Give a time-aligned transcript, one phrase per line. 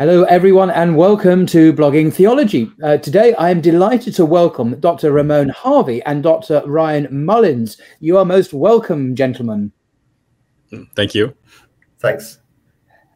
[0.00, 2.72] Hello, everyone, and welcome to Blogging Theology.
[2.82, 5.12] Uh, today, I am delighted to welcome Dr.
[5.12, 6.62] Ramon Harvey and Dr.
[6.64, 7.78] Ryan Mullins.
[7.98, 9.70] You are most welcome, gentlemen.
[10.96, 11.34] Thank you.
[11.98, 12.38] Thanks.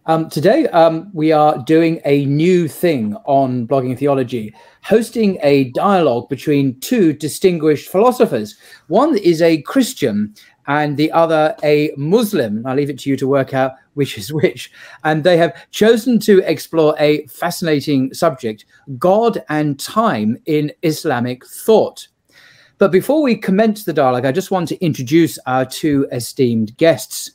[0.05, 6.29] Um, today, um, we are doing a new thing on Blogging Theology, hosting a dialogue
[6.29, 8.59] between two distinguished philosophers.
[8.89, 10.35] One is a Christian
[10.67, 12.67] and the other a Muslim.
[12.67, 14.71] I'll leave it to you to work out which is which.
[15.03, 18.65] And they have chosen to explore a fascinating subject
[18.99, 22.09] God and time in Islamic thought.
[22.79, 27.31] But before we commence the dialogue, I just want to introduce our two esteemed guests.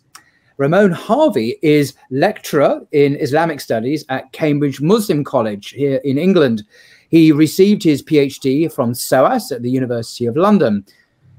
[0.57, 6.65] Ramon Harvey is lecturer in Islamic studies at Cambridge Muslim College here in England.
[7.07, 10.85] He received his PhD from SOAS at the University of London.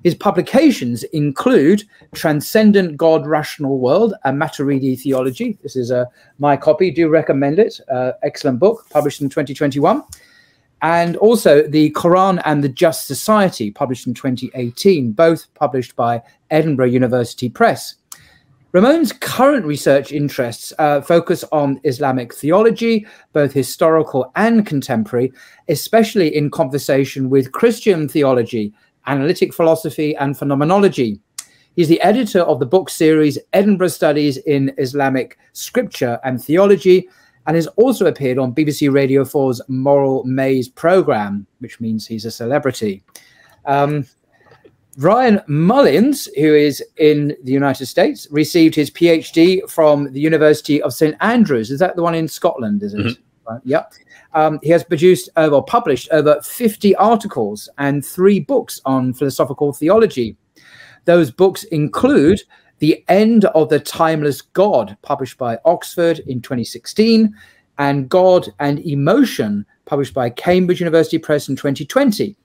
[0.02, 5.58] His publications include Transcendent God Rational World, a Maturidi Theology.
[5.62, 6.06] This is uh,
[6.38, 6.90] my copy.
[6.90, 7.80] Do recommend it.
[7.92, 10.02] Uh, excellent book, published in 2021.
[10.82, 16.86] And also The Quran and the Just Society, published in 2018, both published by Edinburgh
[16.86, 17.96] University Press.
[18.72, 25.32] Ramon's current research interests uh, focus on Islamic theology, both historical and contemporary,
[25.68, 28.72] especially in conversation with Christian theology,
[29.06, 31.20] analytic philosophy, and phenomenology.
[31.76, 37.08] He's the editor of the book series Edinburgh Studies in Islamic Scripture and Theology,
[37.46, 42.30] and has also appeared on BBC Radio 4's Moral Maze program, which means he's a
[42.30, 43.02] celebrity.
[43.64, 44.06] Um,
[44.98, 50.92] Ryan Mullins, who is in the United States, received his PhD from the University of
[50.92, 51.70] St Andrews.
[51.70, 52.82] Is that the one in Scotland?
[52.82, 52.98] Is it?
[52.98, 53.22] Mm-hmm.
[53.64, 53.94] Yep.
[54.34, 60.36] Um, he has produced or published over 50 articles and three books on philosophical theology.
[61.04, 62.42] Those books include
[62.78, 67.34] The End of the Timeless God, published by Oxford in 2016,
[67.78, 72.36] and God and Emotion, published by Cambridge University Press in 2020.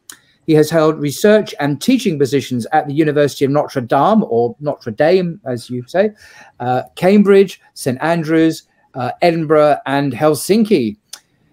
[0.47, 4.91] He has held research and teaching positions at the University of Notre Dame, or Notre
[4.91, 6.11] Dame, as you say,
[6.59, 8.63] uh, Cambridge, St Andrews,
[8.95, 10.97] uh, Edinburgh, and Helsinki.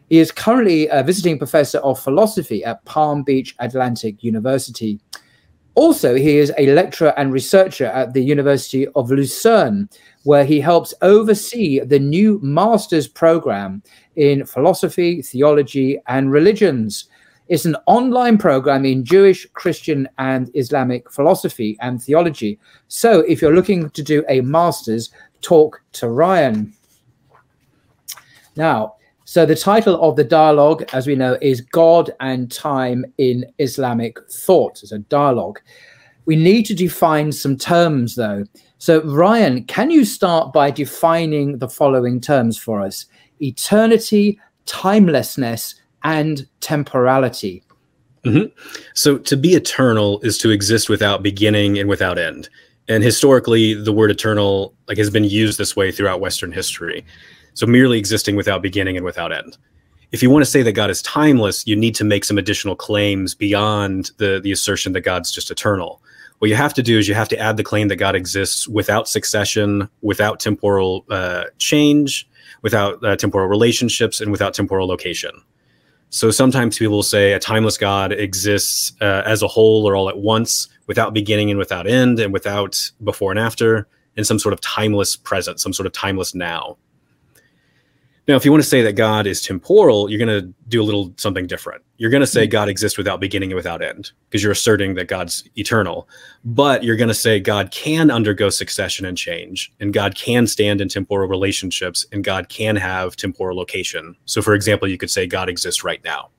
[0.09, 5.01] He is currently a visiting professor of philosophy at Palm Beach Atlantic University.
[5.75, 9.89] Also, he is a lecturer and researcher at the University of Lucerne,
[10.25, 13.83] where he helps oversee the new master's program
[14.17, 17.09] in philosophy, theology, and religions.
[17.49, 22.59] It's an online program in Jewish, Christian, and Islamic philosophy and theology.
[22.89, 25.11] So if you're looking to do a master's,
[25.41, 26.73] talk to Ryan.
[28.57, 33.47] Now, so the title of the dialogue, as we know, is God and Time in
[33.59, 34.83] Islamic Thought.
[34.83, 35.61] It's a dialogue.
[36.25, 38.45] We need to define some terms, though.
[38.79, 43.07] So, Ryan, can you start by defining the following terms for us?
[43.41, 47.63] Eternity, timelessness, and temporality.
[48.25, 48.53] Mm-hmm.
[48.95, 52.49] So, to be eternal is to exist without beginning and without end.
[52.89, 57.05] And historically, the word eternal like has been used this way throughout Western history.
[57.55, 59.59] So, merely existing without beginning and without end.
[60.13, 62.77] If you want to say that God is timeless, you need to make some additional
[62.77, 66.03] claims beyond the the assertion that God's just eternal.
[66.39, 68.67] What you have to do is you have to add the claim that God exists
[68.67, 72.29] without succession, without temporal uh, change,
[72.63, 75.31] without uh, temporal relationships, and without temporal location.
[76.11, 80.09] So sometimes people will say a timeless God exists uh, as a whole or all
[80.11, 83.87] at once, without beginning and without end, and without before and after,
[84.17, 86.77] in some sort of timeless present, some sort of timeless now.
[88.29, 90.85] Now, if you want to say that God is temporal, you're going to do a
[90.85, 91.83] little something different.
[91.97, 92.53] You're going to say mm-hmm.
[92.53, 96.09] God exists without beginning and without end because you're asserting that God's eternal.
[96.45, 100.81] But you're going to say God can undergo succession and change, and God can stand
[100.81, 104.15] in temporal relationships, and God can have temporal location.
[104.27, 106.31] So, for example, you could say God exists right now.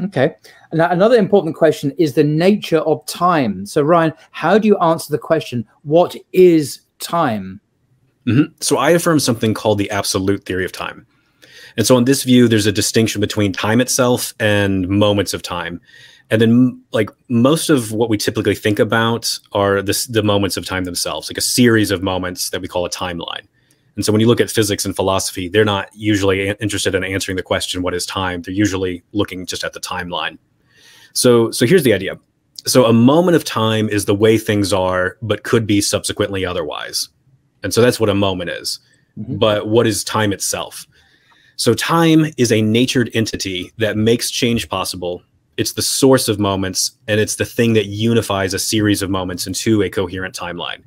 [0.00, 0.34] Okay.
[0.72, 3.64] Now, another important question is the nature of time.
[3.64, 7.60] So, Ryan, how do you answer the question, what is time?
[8.26, 8.52] Mm-hmm.
[8.60, 11.06] So I affirm something called the absolute theory of time.
[11.76, 15.80] And so in this view, there's a distinction between time itself and moments of time.
[16.30, 20.64] And then like most of what we typically think about are this, the moments of
[20.64, 23.46] time themselves, like a series of moments that we call a timeline.
[23.94, 27.36] And so when you look at physics and philosophy, they're not usually interested in answering
[27.36, 28.42] the question, what is time?
[28.42, 30.38] They're usually looking just at the timeline.
[31.12, 32.18] So, so here's the idea.
[32.66, 37.08] So a moment of time is the way things are, but could be subsequently otherwise.
[37.66, 38.78] And so that's what a moment is.
[39.18, 39.38] Mm-hmm.
[39.38, 40.86] But what is time itself?
[41.56, 45.20] So time is a natured entity that makes change possible.
[45.56, 49.48] It's the source of moments, and it's the thing that unifies a series of moments
[49.48, 50.84] into a coherent timeline.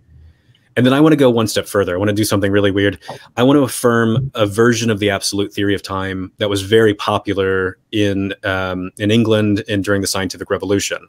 [0.78, 1.96] And then I want to go one step further.
[1.96, 2.98] I want to do something really weird.
[3.36, 6.94] I want to affirm a version of the absolute theory of time that was very
[6.94, 11.06] popular in um, in England and during the scientific revolution.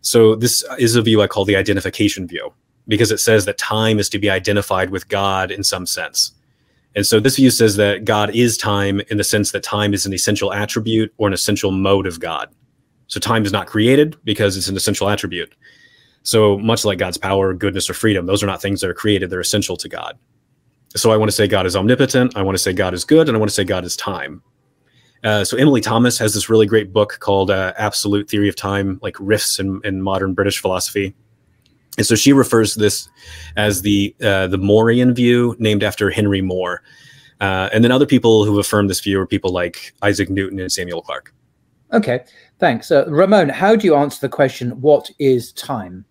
[0.00, 2.52] So this is a view I call the identification view
[2.88, 6.32] because it says that time is to be identified with God in some sense.
[6.94, 10.06] And so this view says that God is time in the sense that time is
[10.06, 12.48] an essential attribute or an essential mode of God.
[13.08, 15.54] So time is not created because it's an essential attribute.
[16.22, 19.30] So much like God's power, goodness, or freedom, those are not things that are created,
[19.30, 20.18] they're essential to God.
[20.96, 23.28] So I want to say God is omnipotent, I want to say God is good,
[23.28, 24.42] and I want to say God is time.
[25.22, 28.98] Uh, so Emily Thomas has this really great book called uh, Absolute Theory of Time,
[29.02, 31.14] like riffs in, in modern British philosophy.
[31.96, 33.08] And so she refers to this
[33.56, 36.82] as the uh, the Morean view, named after Henry More.
[37.40, 40.72] Uh, and then other people who affirm this view are people like Isaac Newton and
[40.72, 41.34] Samuel Clarke.
[41.92, 42.24] Okay,
[42.58, 42.90] thanks.
[42.90, 46.04] Uh, Ramon, how do you answer the question, what is time?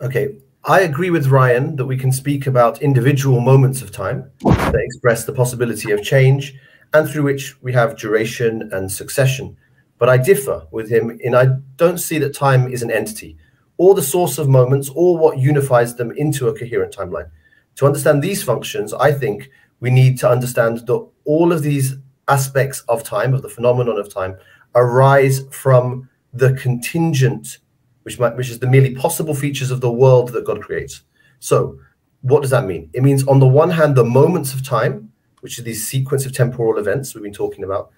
[0.00, 4.74] Okay, I agree with Ryan that we can speak about individual moments of time that
[4.74, 6.54] express the possibility of change
[6.92, 9.56] and through which we have duration and succession.
[9.98, 11.46] But I differ with him in I
[11.76, 13.36] don't see that time is an entity
[13.78, 17.30] or the source of moments or what unifies them into a coherent timeline.
[17.76, 19.50] To understand these functions, I think
[19.80, 21.96] we need to understand that all of these
[22.28, 24.36] aspects of time, of the phenomenon of time,
[24.74, 27.58] arise from the contingent
[28.06, 31.02] which might, which is the merely possible features of the world that God creates.
[31.40, 31.80] So,
[32.22, 32.88] what does that mean?
[32.92, 36.32] It means, on the one hand, the moments of time, which are these sequence of
[36.32, 37.90] temporal events we've been talking about,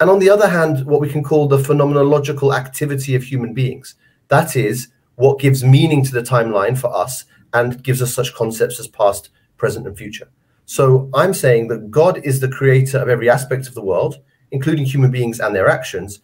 [0.00, 3.96] and on the other hand, what we can call the phenomenological activity of human beings.
[4.28, 4.88] That is
[5.20, 9.30] what gives meaning to the timeline for us and gives us such concepts as past,
[9.56, 10.28] present, and future.
[10.66, 14.18] So I'm saying that God is the creator of every aspect of the world,
[14.50, 16.20] including human beings and their actions,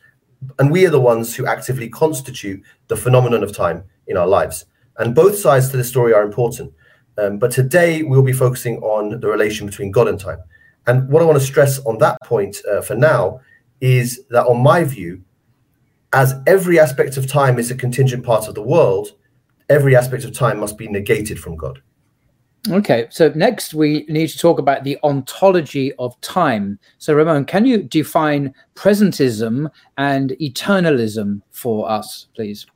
[0.58, 4.66] and we are the ones who actively constitute the phenomenon of time in our lives.
[4.99, 6.72] And both sides to the story are important.
[7.19, 10.38] Um, but today we'll be focusing on the relation between God and time.
[10.87, 13.40] And what I want to stress on that point uh, for now
[13.81, 15.22] is that, on my view,
[16.16, 19.12] as every aspect of time is a contingent part of the world,
[19.68, 21.82] every aspect of time must be negated from God.
[22.70, 26.78] Okay, so next we need to talk about the ontology of time.
[26.96, 32.66] So, Ramon, can you define presentism and eternalism for us, please?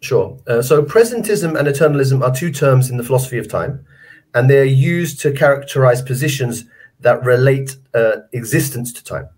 [0.00, 0.36] Sure.
[0.48, 3.86] Uh, so, presentism and eternalism are two terms in the philosophy of time,
[4.34, 6.64] and they're used to characterize positions
[7.00, 9.28] that relate uh, existence to time.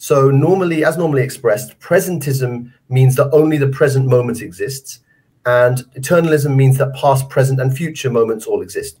[0.00, 5.00] So, normally, as normally expressed, presentism means that only the present moment exists,
[5.44, 9.00] and eternalism means that past, present, and future moments all exist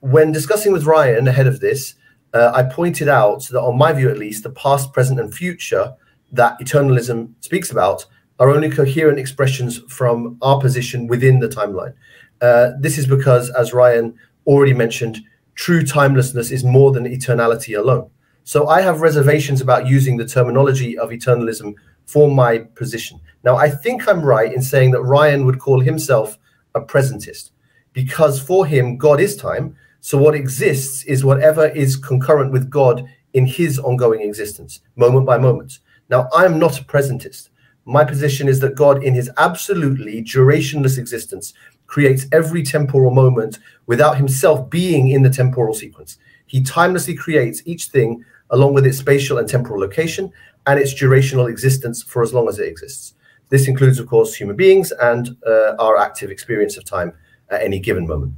[0.00, 1.94] when discussing with Ryan ahead of this,
[2.32, 5.94] uh, I pointed out that, on my view at least, the past, present, and future
[6.32, 8.06] that eternalism speaks about
[8.38, 11.94] are only coherent expressions from our position within the timeline.
[12.40, 14.14] Uh, this is because, as Ryan
[14.46, 15.20] already mentioned,
[15.54, 18.10] true timelessness is more than eternality alone.
[18.50, 21.74] So I have reservations about using the terminology of eternalism
[22.06, 23.20] for my position.
[23.44, 26.36] Now, I think I'm right in saying that Ryan would call himself
[26.74, 27.52] a presentist
[27.92, 33.04] because for him, God is time so what exists is whatever is concurrent with God
[33.34, 35.78] in his ongoing existence, moment by moment.
[36.08, 37.50] Now, I am not a presentist.
[37.84, 41.54] My position is that God, in his absolutely durationless existence,
[41.86, 46.18] creates every temporal moment without himself being in the temporal sequence.
[46.46, 50.32] He timelessly creates each thing along with its spatial and temporal location
[50.66, 53.14] and its durational existence for as long as it exists.
[53.48, 57.12] This includes, of course, human beings and uh, our active experience of time
[57.50, 58.34] at any given moment.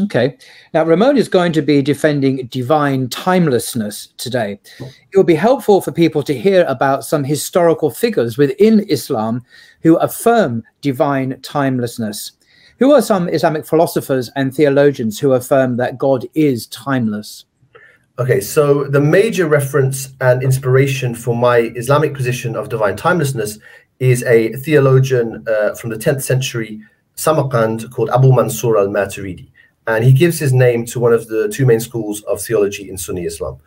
[0.00, 0.38] Okay.
[0.72, 4.58] Now, Ramon is going to be defending divine timelessness today.
[4.80, 9.44] It will be helpful for people to hear about some historical figures within Islam
[9.82, 12.32] who affirm divine timelessness.
[12.78, 17.44] Who are some Islamic philosophers and theologians who affirm that God is timeless?
[18.18, 23.58] Okay, so the major reference and inspiration for my Islamic position of divine timelessness
[24.00, 26.82] is a theologian uh, from the 10th century
[27.14, 29.50] Samarkand called Abu Mansur al Maturidi
[29.86, 32.98] and he gives his name to one of the two main schools of theology in
[32.98, 33.58] Sunni Islam.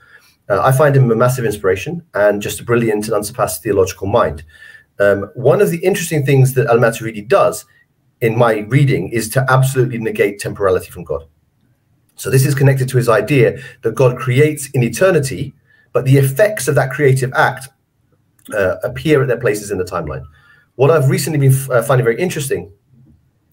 [0.48, 4.44] Uh, I find him a massive inspiration and just a brilliant and unsurpassed theological mind.
[5.00, 7.66] Um, one of the interesting things that Al Maturidi does
[8.22, 11.26] in my reading is to absolutely negate temporality from God.
[12.16, 15.54] So, this is connected to his idea that God creates in eternity,
[15.94, 17.70] but the effects of that creative act
[18.54, 20.24] uh, appear at their places in the timeline.
[20.76, 22.72] What I've recently been uh, finding very interesting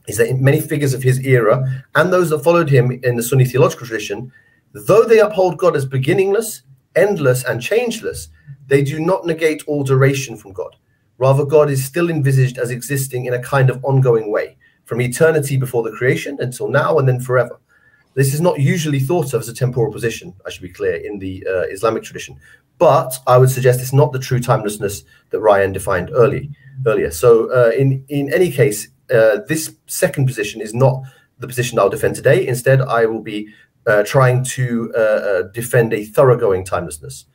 [0.08, 3.44] is that many figures of his era and those that followed him in the Sunni
[3.44, 4.32] theological tradition,
[4.72, 6.62] though they uphold God as beginningless,
[6.96, 8.28] endless, and changeless,
[8.66, 10.74] they do not negate all duration from God.
[11.18, 15.56] Rather, God is still envisaged as existing in a kind of ongoing way, from eternity
[15.56, 17.60] before the creation until now and then forever.
[18.14, 21.18] This is not usually thought of as a temporal position, I should be clear, in
[21.18, 22.38] the uh, Islamic tradition.
[22.78, 26.50] But I would suggest it's not the true timelessness that Ryan defined early,
[26.86, 27.10] earlier.
[27.10, 31.02] So, uh, in, in any case, uh, this second position is not
[31.38, 32.46] the position I'll defend today.
[32.46, 33.48] Instead, I will be
[33.86, 37.26] uh, trying to uh, uh, defend a thoroughgoing timelessness.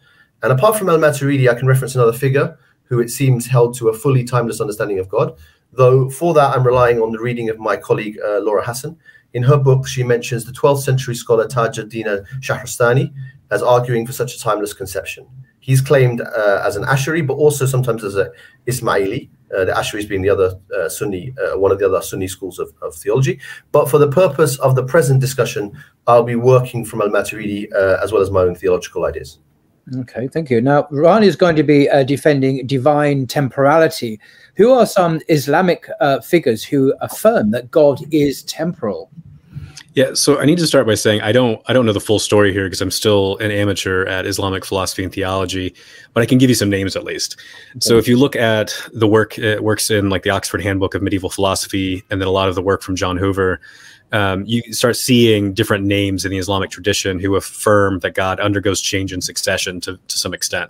[0.43, 3.89] And apart from Al Maturidi, I can reference another figure who it seems held to
[3.89, 5.37] a fully timeless understanding of God.
[5.73, 8.97] Though for that, I'm relying on the reading of my colleague uh, Laura Hassan.
[9.37, 13.13] In her book, she mentions the 12th century scholar Tajuddin Shahrastani
[13.51, 15.27] as arguing for such a timeless conception.
[15.59, 18.31] He's claimed uh, as an Ash'ari, but also sometimes as a
[18.65, 22.27] Ismaili, uh, the Ash'aris being the other uh, Sunni, uh, one of the other Sunni
[22.27, 23.39] schools of, of, theology.
[23.71, 25.71] But for the purpose of the present discussion,
[26.07, 29.37] I'll be working from Al Maturidi uh, as well as my own theological ideas.
[29.99, 30.61] Okay, thank you.
[30.61, 34.19] Now, Ryan is going to be uh, defending divine temporality.
[34.55, 35.87] Who are some Islamic
[36.23, 39.11] figures who affirm that God is temporal?
[39.97, 42.19] Yeah, so I need to start by saying I don't I don't know the full
[42.19, 45.73] story here because I'm still an amateur at Islamic philosophy and theology,
[46.13, 47.35] but I can give you some names at least.
[47.71, 47.79] Okay.
[47.79, 51.01] So if you look at the work it works in like the Oxford Handbook of
[51.01, 53.59] Medieval Philosophy and then a lot of the work from Jon Hoover,
[54.11, 58.79] um, you start seeing different names in the Islamic tradition who affirm that God undergoes
[58.79, 60.69] change in succession to, to some extent.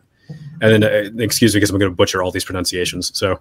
[0.62, 3.17] And then, uh, excuse me, because I'm going to butcher all these pronunciations.
[3.17, 3.39] So,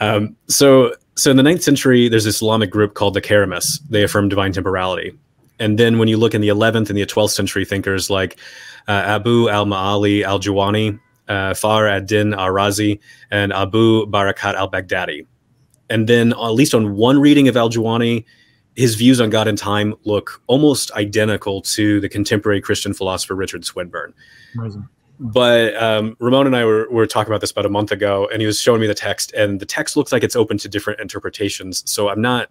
[0.00, 3.80] um, so, so in the ninth century, there's this Islamic group called the Karamists.
[3.88, 5.12] They affirm divine temporality.
[5.58, 8.38] And then when you look in the 11th and the 12th century thinkers like
[8.88, 12.98] uh, Abu al-Ma'ali al-Juwayni, uh, Fakhr ad-Din al-Razi,
[13.30, 15.26] and Abu Barakat al-Baghdadi.
[15.88, 18.24] And then, at least on one reading of al-Juwayni,
[18.76, 23.64] his views on God and time look almost identical to the contemporary Christian philosopher Richard
[23.64, 24.14] Swinburne.
[24.56, 24.88] Amazing.
[25.22, 28.40] But um, Ramon and I were, were talking about this about a month ago, and
[28.40, 30.98] he was showing me the text, and the text looks like it's open to different
[30.98, 31.88] interpretations.
[31.90, 32.48] So I'm not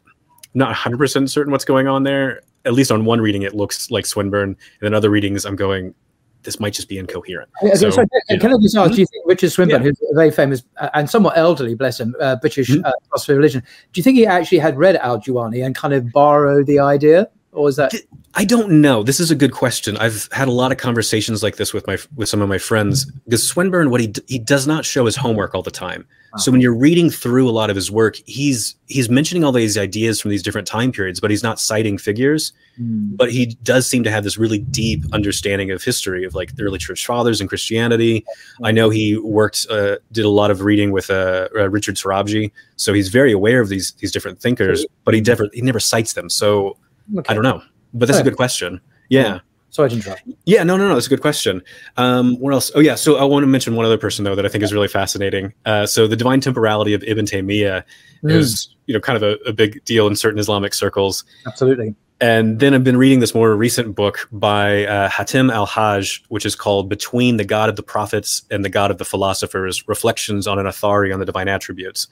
[0.53, 2.41] not 100% certain what's going on there.
[2.65, 5.95] At least on one reading, it looks like Swinburne, and then other readings, I'm going,
[6.43, 7.49] this might just be incoherent.
[7.75, 9.87] So, can I just ask, do you think Richard Swinburne, yeah.
[9.89, 12.85] who's a very famous uh, and somewhat elderly, bless him, uh, British mm-hmm.
[12.85, 13.61] uh, philosopher of religion,
[13.93, 17.29] do you think he actually had read Al Juwayni and kind of borrowed the idea?
[17.51, 17.93] Or was that
[18.35, 19.01] I don't know.
[19.01, 19.97] This is a good question.
[19.97, 23.05] I've had a lot of conversations like this with my with some of my friends
[23.25, 26.05] because Swinburne, what he he does not show his homework all the time.
[26.33, 26.37] Wow.
[26.37, 29.79] So when you're reading through a lot of his work, he's he's mentioning all these
[29.79, 32.53] ideas from these different time periods, but he's not citing figures.
[32.79, 33.17] Mm.
[33.17, 36.63] But he does seem to have this really deep understanding of history of like the
[36.63, 38.23] early church fathers and Christianity.
[38.63, 42.51] I know he worked, uh, did a lot of reading with uh, uh, Richard Sorabji,
[42.75, 46.13] so he's very aware of these these different thinkers, but he never he never cites
[46.13, 46.29] them.
[46.29, 46.77] So
[47.17, 47.31] okay.
[47.31, 47.61] I don't know.
[47.93, 48.81] But that's a good question.
[49.09, 49.39] Yeah.
[49.71, 50.23] Sorry to interrupt.
[50.45, 50.95] Yeah, no, no, no.
[50.95, 51.61] That's a good question.
[51.97, 52.71] Um, what else?
[52.73, 52.95] Oh, yeah.
[52.95, 55.53] So I want to mention one other person though that I think is really fascinating.
[55.65, 57.83] Uh, so the divine temporality of Ibn Taymiyyah
[58.23, 58.31] mm.
[58.31, 61.23] is, you know, kind of a, a, big deal in certain Islamic circles.
[61.45, 61.93] Absolutely.
[62.21, 66.45] And then I've been reading this more recent book by uh, Hatim Al Hajj, which
[66.45, 70.45] is called Between the God of the Prophets and the God of the Philosophers Reflections
[70.45, 72.07] on an Athari on the Divine Attributes.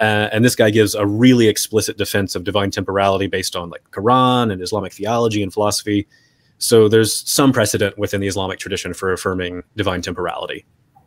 [0.00, 3.82] Uh, and this guy gives a really explicit defense of divine temporality based on like
[3.90, 6.08] Quran and Islamic theology and philosophy.
[6.56, 10.64] So there's some precedent within the Islamic tradition for affirming divine temporality.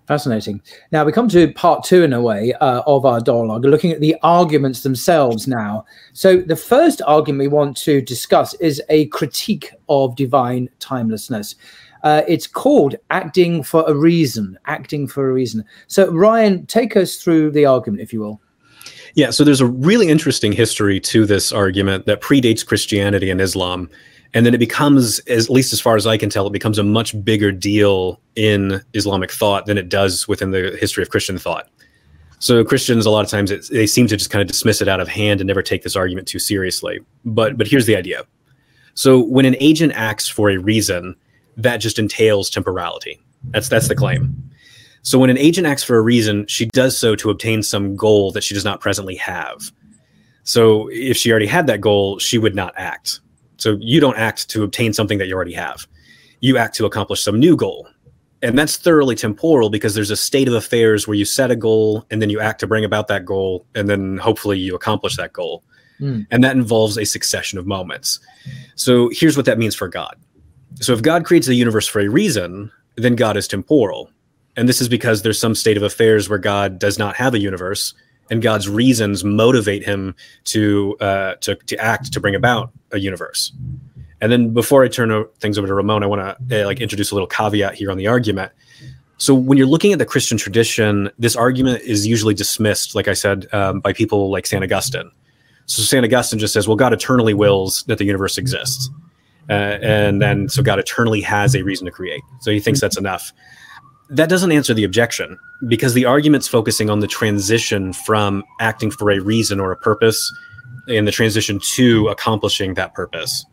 [0.07, 0.61] Fascinating.
[0.91, 4.01] Now we come to part two, in a way, uh, of our dialogue, looking at
[4.01, 5.85] the arguments themselves now.
[6.13, 11.55] So, the first argument we want to discuss is a critique of divine timelessness.
[12.03, 14.59] Uh, it's called acting for a reason.
[14.67, 15.65] Acting for a reason.
[15.87, 18.39] So, Ryan, take us through the argument, if you will.
[19.15, 23.89] Yeah, so there's a really interesting history to this argument that predates Christianity and Islam
[24.35, 26.83] and then it becomes at least as far as i can tell it becomes a
[26.83, 31.69] much bigger deal in islamic thought than it does within the history of christian thought.
[32.39, 34.87] So christians a lot of times it, they seem to just kind of dismiss it
[34.87, 36.99] out of hand and never take this argument too seriously.
[37.23, 38.23] But but here's the idea.
[38.93, 41.15] So when an agent acts for a reason
[41.57, 43.19] that just entails temporality.
[43.45, 44.35] That's that's the claim.
[45.01, 48.31] So when an agent acts for a reason she does so to obtain some goal
[48.33, 49.71] that she does not presently have.
[50.43, 53.21] So if she already had that goal she would not act
[53.57, 55.87] so you don't act to obtain something that you already have.
[56.41, 57.87] You act to accomplish some new goal.
[58.41, 62.05] And that's thoroughly temporal because there's a state of affairs where you set a goal
[62.11, 65.33] and then you act to bring about that goal and then hopefully you accomplish that
[65.33, 65.63] goal.
[65.99, 66.27] Mm.
[66.29, 68.19] And that involves a succession of moments.
[68.75, 70.15] So here's what that means for God.
[70.81, 74.11] So if God creates the universe for a reason, then God is temporal.
[74.57, 77.39] And this is because there's some state of affairs where God does not have a
[77.39, 77.93] universe
[78.29, 80.15] and God's reasons motivate him
[80.45, 83.51] to uh, to to act to bring about a universe.
[84.21, 87.11] And then before I turn things over to Ramon, I want to uh, like introduce
[87.11, 88.51] a little caveat here on the argument.
[89.17, 93.13] So when you're looking at the Christian tradition, this argument is usually dismissed, like I
[93.13, 95.11] said, um, by people like Saint Augustine.
[95.67, 98.89] So Saint Augustine just says, "Well, God eternally wills that the universe exists."
[99.49, 102.21] uh, and then so God eternally has a reason to create.
[102.41, 103.31] So he thinks that's enough.
[104.09, 109.09] That doesn't answer the objection because the argument's focusing on the transition from acting for
[109.11, 110.31] a reason or a purpose
[110.87, 113.45] and the transition to accomplishing that purpose.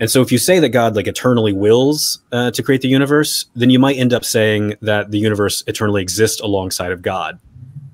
[0.00, 3.46] And so, if you say that God like eternally wills uh, to create the universe,
[3.54, 7.38] then you might end up saying that the universe eternally exists alongside of God.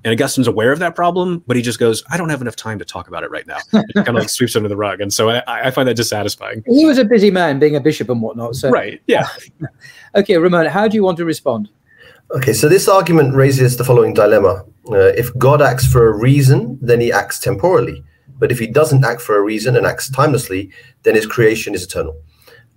[0.03, 2.79] And Augustine's aware of that problem, but he just goes, "I don't have enough time
[2.79, 5.13] to talk about it right now." It kind of like sweeps under the rug, and
[5.13, 6.63] so I, I find that dissatisfying.
[6.65, 8.55] He was a busy man, being a bishop and whatnot.
[8.55, 9.27] So right, yeah.
[10.15, 11.69] okay, Ramon, how do you want to respond?
[12.31, 16.77] Okay, so this argument raises the following dilemma: uh, If God acts for a reason,
[16.81, 18.03] then He acts temporally.
[18.39, 20.71] But if he doesn't act for a reason and acts timelessly,
[21.03, 22.19] then his creation is eternal.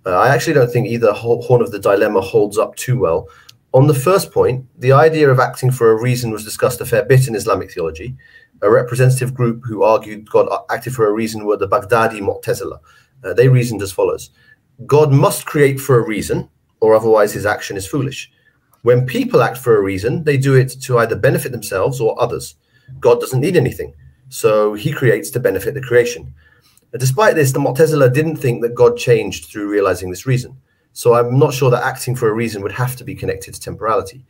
[0.05, 3.29] Uh, I actually don't think either horn of the dilemma holds up too well.
[3.73, 7.05] On the first point, the idea of acting for a reason was discussed a fair
[7.05, 8.15] bit in Islamic theology.
[8.61, 12.79] A representative group who argued God acted for a reason were the Baghdadi Mu'tazila.
[13.23, 14.29] Uh, they reasoned as follows
[14.85, 16.49] God must create for a reason,
[16.83, 18.29] or otherwise his action is foolish.
[18.81, 22.55] When people act for a reason, they do it to either benefit themselves or others.
[22.99, 23.93] God doesn't need anything.
[24.27, 26.33] So he creates to benefit the creation.
[26.91, 30.57] Despite this, the Mu'tazila didn't think that God changed through realizing this reason.
[30.91, 33.61] So I'm not sure that acting for a reason would have to be connected to
[33.61, 34.25] temporality.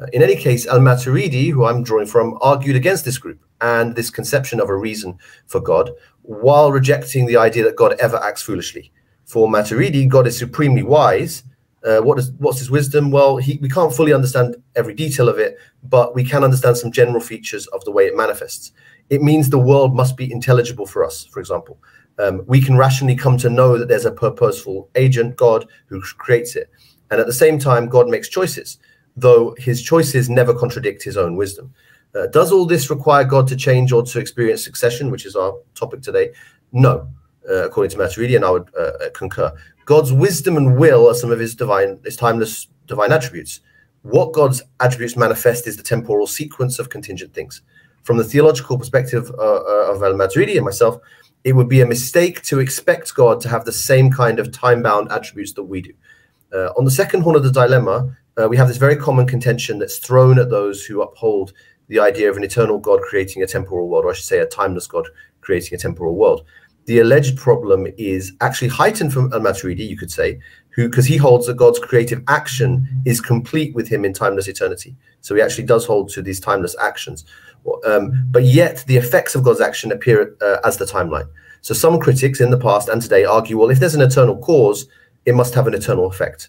[0.00, 3.94] Uh, in any case, Al Maturidi, who I'm drawing from, argued against this group and
[3.94, 5.90] this conception of a reason for God,
[6.22, 8.90] while rejecting the idea that God ever acts foolishly.
[9.26, 11.44] For Maturidi, God is supremely wise.
[11.84, 13.10] Uh, what's his wisdom?
[13.10, 16.90] Well, he, we can't fully understand every detail of it, but we can understand some
[16.90, 18.72] general features of the way it manifests
[19.10, 21.78] it means the world must be intelligible for us, for example.
[22.18, 26.56] Um, we can rationally come to know that there's a purposeful agent, God, who creates
[26.56, 26.70] it.
[27.10, 28.78] And at the same time, God makes choices,
[29.16, 31.72] though his choices never contradict his own wisdom.
[32.14, 35.54] Uh, does all this require God to change or to experience succession, which is our
[35.74, 36.30] topic today?
[36.72, 37.08] No,
[37.48, 39.52] uh, according to Maturidi, and I would uh, uh, concur.
[39.84, 43.60] God's wisdom and will are some of his divine, his timeless divine attributes.
[44.02, 47.62] What God's attributes manifest is the temporal sequence of contingent things
[48.08, 50.96] from the theological perspective uh, uh, of Al Maturidi and myself,
[51.44, 54.82] it would be a mistake to expect God to have the same kind of time
[54.82, 55.92] bound attributes that we do.
[56.50, 58.16] Uh, on the second horn of the dilemma,
[58.48, 61.52] we have this very common contention that's thrown at those who uphold
[61.88, 64.46] the idea of an eternal God creating a temporal world, or I should say, a
[64.46, 65.06] timeless God
[65.42, 66.44] creating a temporal world.
[66.88, 71.18] The alleged problem is actually heightened from Al Maturidi, you could say, who because he
[71.18, 74.96] holds that God's creative action is complete with him in timeless eternity.
[75.20, 77.26] So he actually does hold to these timeless actions.
[77.84, 81.28] Um, but yet the effects of God's action appear uh, as the timeline.
[81.60, 84.88] So some critics in the past and today argue, well, if there's an eternal cause,
[85.26, 86.48] it must have an eternal effect.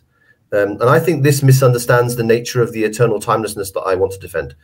[0.54, 4.14] Um, and I think this misunderstands the nature of the eternal timelessness that I want
[4.14, 4.56] to defend.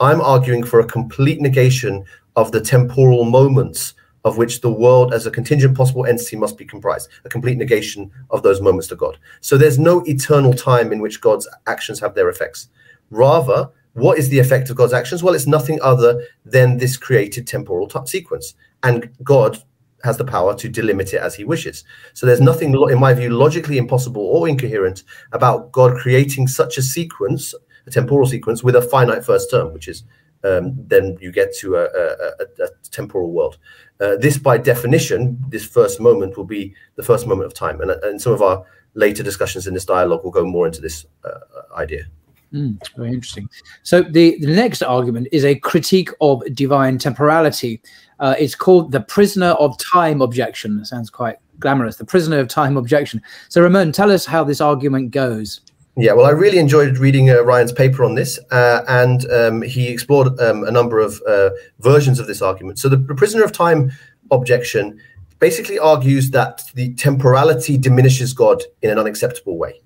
[0.00, 3.92] I'm arguing for a complete negation of the temporal moments
[4.28, 8.10] of which the world as a contingent possible entity must be comprised, a complete negation
[8.30, 9.18] of those moments to God.
[9.40, 12.68] So there's no eternal time in which God's actions have their effects.
[13.10, 15.22] Rather, what is the effect of God's actions?
[15.22, 18.54] Well, it's nothing other than this created temporal t- sequence.
[18.82, 19.56] And God
[20.04, 21.84] has the power to delimit it as he wishes.
[22.12, 26.82] So there's nothing, in my view, logically impossible or incoherent about God creating such a
[26.82, 27.54] sequence,
[27.86, 30.04] a temporal sequence, with a finite first term, which is
[30.44, 33.58] um, then you get to a, a, a, temporal world.
[34.00, 37.80] Uh, this, by definition, this first moment will be the first moment of time.
[37.80, 41.06] And, and some of our later discussions in this dialogue will go more into this
[41.24, 42.06] uh, idea.
[42.52, 43.48] Mm, very interesting.
[43.82, 47.82] So the, the next argument is a critique of divine temporality.
[48.20, 50.84] Uh, it's called the prisoner of time objection.
[50.84, 51.96] Sounds quite glamorous.
[51.96, 53.20] The prisoner of time objection.
[53.48, 55.60] So Ramon, tell us how this argument goes.
[56.00, 59.88] Yeah, well, I really enjoyed reading uh, Ryan's paper on this, uh, and um, he
[59.88, 62.78] explored um, a number of uh, versions of this argument.
[62.78, 63.90] So the prisoner of time
[64.30, 65.00] objection
[65.40, 69.80] basically argues that the temporality diminishes God in an unacceptable way.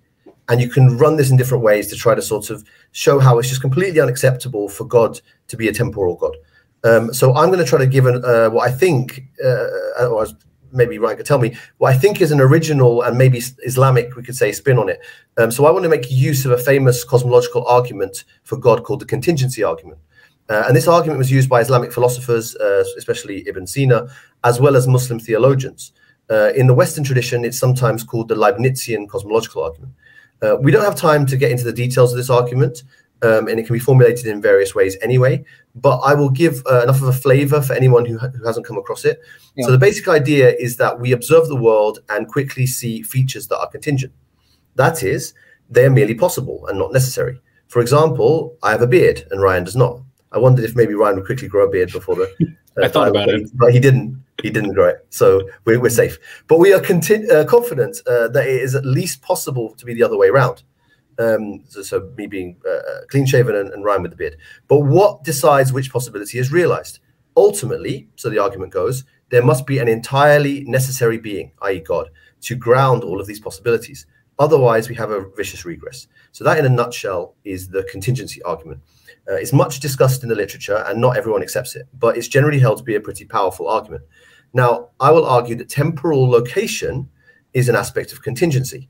[0.51, 3.39] And you can run this in different ways to try to sort of show how
[3.39, 6.37] it's just completely unacceptable for God to be a temporal God.
[6.85, 10.27] Um, so I'm going to try to give an, uh, what I think, uh, or
[10.73, 14.23] maybe Ryan could tell me, what I think is an original and maybe Islamic, we
[14.23, 15.01] could say, spin on it.
[15.39, 19.01] Um, so I want to make use of a famous cosmological argument for God called
[19.01, 19.99] the contingency argument.
[20.49, 24.09] Uh, and this argument was used by Islamic philosophers, uh, especially Ibn Sina,
[24.45, 25.93] as well as Muslim theologians.
[26.31, 29.93] Uh, in the Western tradition, it's sometimes called the Leibnizian cosmological argument.
[30.43, 32.83] Uh, we don't have time to get into the details of this argument,
[33.23, 35.45] um, and it can be formulated in various ways anyway.
[35.75, 38.67] But I will give uh, enough of a flavor for anyone who, ha- who hasn't
[38.67, 39.21] come across it.
[39.57, 39.67] Yeah.
[39.67, 43.59] So the basic idea is that we observe the world and quickly see features that
[43.59, 44.13] are contingent.
[44.75, 45.35] That is,
[45.71, 47.41] they're merely possible and not necessary.
[47.69, 50.01] For example, I have a beard and Ryan does not.
[50.33, 52.35] I wondered if maybe Ryan would quickly grow a beard before the.
[52.75, 54.19] Uh, I thought about it, but he didn't.
[54.43, 56.17] he didn't grow it, so we're, we're safe.
[56.49, 59.93] But we are conti- uh, confident uh, that it is at least possible to be
[59.93, 60.63] the other way around.
[61.19, 64.37] Um, so, so, me being uh, uh, clean shaven and, and Ryan with the beard.
[64.69, 67.01] But what decides which possibility is realized?
[67.37, 72.11] Ultimately, so the argument goes, there must be an entirely necessary being, i.e., God,
[72.43, 74.07] to ground all of these possibilities.
[74.39, 76.07] Otherwise, we have a vicious regress.
[76.33, 78.81] So, that in a nutshell is the contingency argument.
[79.29, 82.59] Uh, it's much discussed in the literature and not everyone accepts it, but it's generally
[82.59, 84.03] held to be a pretty powerful argument.
[84.53, 87.09] Now, I will argue that temporal location
[87.55, 88.89] is an aspect of contingency.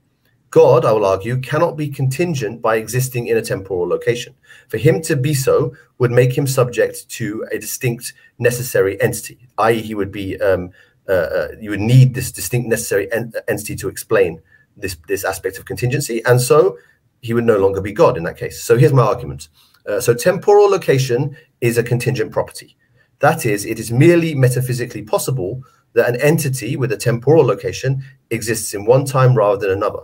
[0.53, 4.35] God, I will argue, cannot be contingent by existing in a temporal location.
[4.69, 9.81] For him to be so would make him subject to a distinct necessary entity, i.e.,
[9.81, 10.71] he would be um,
[11.09, 14.43] uh, uh, you would need this distinct necessary en- entity to explain
[14.77, 16.77] this this aspect of contingency, and so
[17.23, 18.63] he would no longer be God in that case.
[18.63, 19.49] So here's my argument.
[19.89, 22.77] Uh, so temporal location is a contingent property.
[23.21, 25.63] That is, it is merely metaphysically possible
[25.95, 30.03] that an entity with a temporal location exists in one time rather than another.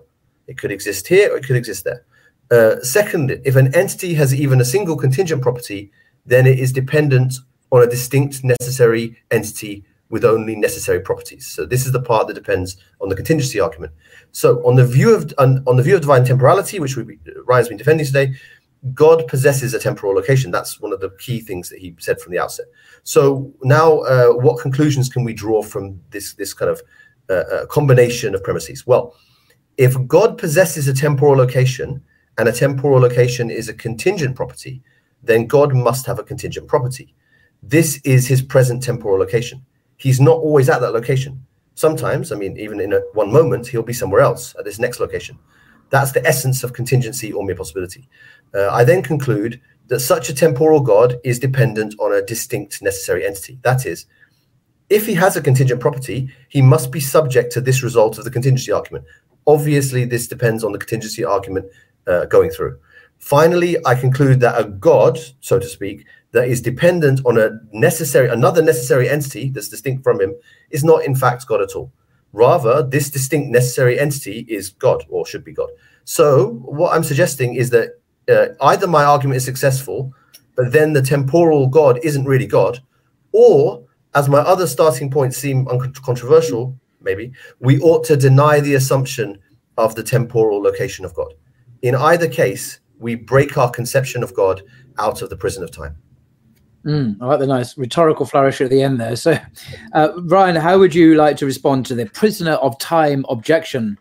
[0.49, 2.05] It could exist here or it could exist there.
[2.51, 5.93] Uh, second, if an entity has even a single contingent property,
[6.27, 7.35] then it is dependent
[7.71, 11.47] on a distinct necessary entity with only necessary properties.
[11.47, 13.93] So this is the part that depends on the contingency argument.
[14.33, 17.69] So on the view of on, on the view of divine temporality, which we, Ryan's
[17.69, 18.35] been defending today,
[18.95, 20.51] God possesses a temporal location.
[20.51, 22.67] That's one of the key things that he said from the outset.
[23.03, 26.81] So now, uh, what conclusions can we draw from this this kind of
[27.29, 28.87] uh, uh, combination of premises?
[28.87, 29.15] Well,
[29.79, 32.03] if God possesses a temporal location
[32.37, 34.83] and a temporal location is a contingent property,
[35.23, 37.15] then God must have a contingent property.
[37.63, 39.65] This is his present temporal location.
[39.97, 41.45] He's not always at that location.
[41.75, 44.99] Sometimes, I mean, even in a, one moment, he'll be somewhere else at this next
[44.99, 45.39] location.
[45.91, 48.09] That's the essence of contingency or mere possibility.
[48.53, 53.25] Uh, I then conclude that such a temporal God is dependent on a distinct necessary
[53.25, 53.59] entity.
[53.63, 54.07] That is,
[54.91, 58.31] if he has a contingent property, he must be subject to this result of the
[58.31, 59.05] contingency argument.
[59.49, 61.67] Obviously, this depends on the contingency argument
[62.07, 62.79] uh, going through.
[63.19, 68.29] Finally, I conclude that a God, so to speak, that is dependent on a necessary
[68.29, 70.35] another necessary entity that's distinct from him
[70.71, 71.91] is not in fact God at all.
[72.33, 75.71] Rather, this distinct necessary entity is God or should be God.
[76.05, 80.13] So, what I'm suggesting is that uh, either my argument is successful,
[80.55, 82.81] but then the temporal God isn't really God,
[83.33, 83.85] or
[84.15, 89.39] as my other starting points seem uncontroversial, maybe we ought to deny the assumption
[89.77, 91.35] of the temporal location of God.
[91.83, 94.63] In either case, we break our conception of God
[94.99, 95.97] out of the prison of time.
[96.85, 99.17] Mm, I like the nice rhetorical flourish at the end there.
[99.17, 99.39] So,
[99.93, 103.99] uh, Ryan, how would you like to respond to the prisoner of time objection?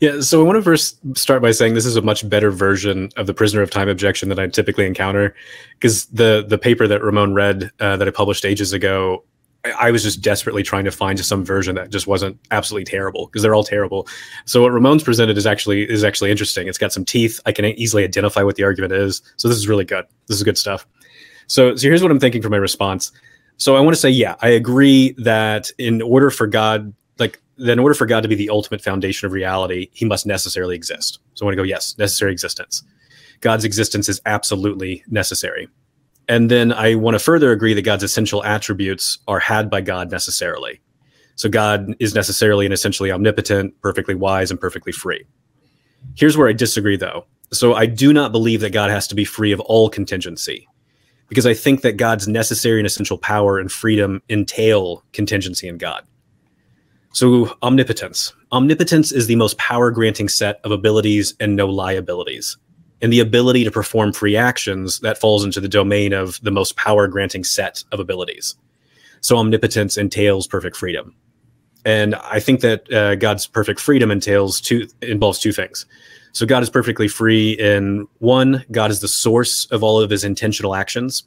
[0.00, 3.08] Yeah, so I want to first start by saying this is a much better version
[3.16, 5.34] of the prisoner of time objection that I typically encounter,
[5.74, 9.24] because the the paper that Ramon read uh, that I published ages ago,
[9.64, 13.42] I, was just desperately trying to find some version that just wasn't absolutely terrible, because
[13.42, 14.08] they're all terrible.
[14.46, 16.68] So what Ramon's presented is actually is actually interesting.
[16.68, 17.40] It's got some teeth.
[17.46, 19.22] I can easily identify what the argument is.
[19.36, 20.06] So this is really good.
[20.28, 20.86] This is good stuff.
[21.46, 23.12] So so here's what I'm thinking for my response.
[23.58, 27.78] So I want to say, yeah, I agree that in order for God like in
[27.78, 31.18] order for God to be the ultimate foundation of reality, he must necessarily exist.
[31.34, 32.82] So I want to go, yes, necessary existence.
[33.40, 35.68] God's existence is absolutely necessary.
[36.30, 40.12] And then I want to further agree that God's essential attributes are had by God
[40.12, 40.80] necessarily.
[41.34, 45.26] So God is necessarily and essentially omnipotent, perfectly wise, and perfectly free.
[46.14, 47.26] Here's where I disagree, though.
[47.52, 50.68] So I do not believe that God has to be free of all contingency,
[51.28, 56.04] because I think that God's necessary and essential power and freedom entail contingency in God.
[57.12, 58.32] So, omnipotence.
[58.52, 62.56] Omnipotence is the most power granting set of abilities and no liabilities.
[63.02, 66.76] And the ability to perform free actions that falls into the domain of the most
[66.76, 68.56] power granting set of abilities.
[69.22, 71.14] So, omnipotence entails perfect freedom.
[71.84, 75.86] And I think that uh, God's perfect freedom entails two involves two things.
[76.32, 80.24] So God is perfectly free in one, God is the source of all of his
[80.24, 81.24] intentional actions.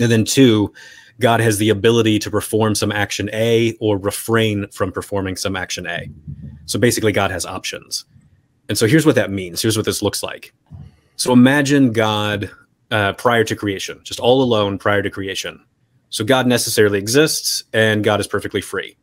[0.00, 0.72] And then two,
[1.20, 5.86] God has the ability to perform some action A or refrain from performing some action
[5.86, 6.08] A.
[6.66, 8.04] So basically, God has options.
[8.68, 9.62] And so here's what that means.
[9.62, 10.52] Here's what this looks like.
[11.16, 12.50] So imagine God
[12.90, 15.64] uh, prior to creation, just all alone prior to creation.
[16.10, 18.96] So God necessarily exists and God is perfectly free.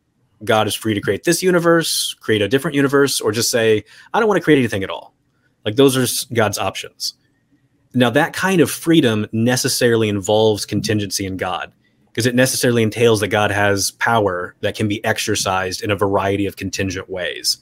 [0.43, 4.19] God is free to create this universe, create a different universe, or just say, I
[4.19, 5.13] don't want to create anything at all.
[5.65, 7.13] Like those are God's options.
[7.93, 11.71] Now, that kind of freedom necessarily involves contingency in God
[12.07, 16.45] because it necessarily entails that God has power that can be exercised in a variety
[16.45, 17.57] of contingent ways.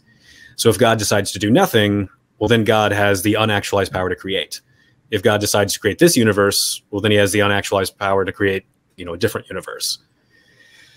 [0.61, 4.15] So if God decides to do nothing, well, then God has the unactualized power to
[4.15, 4.61] create.
[5.09, 8.31] If God decides to create this universe, well, then he has the unactualized power to
[8.31, 8.63] create,
[8.95, 9.97] you know, a different universe.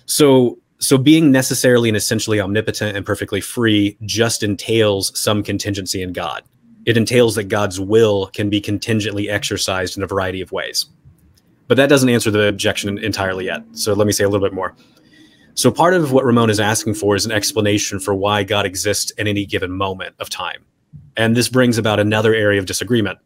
[0.04, 6.12] So So being necessarily and essentially omnipotent and perfectly free just entails some contingency in
[6.12, 6.42] God.
[6.84, 10.86] It entails that God's will can be contingently exercised in a variety of ways.
[11.68, 13.62] But that doesn't answer the objection entirely yet.
[13.72, 14.76] So let me say a little bit more.
[15.54, 19.10] So part of what Ramon is asking for is an explanation for why God exists
[19.12, 20.64] in any given moment of time.
[21.16, 23.18] And this brings about another area of disagreement.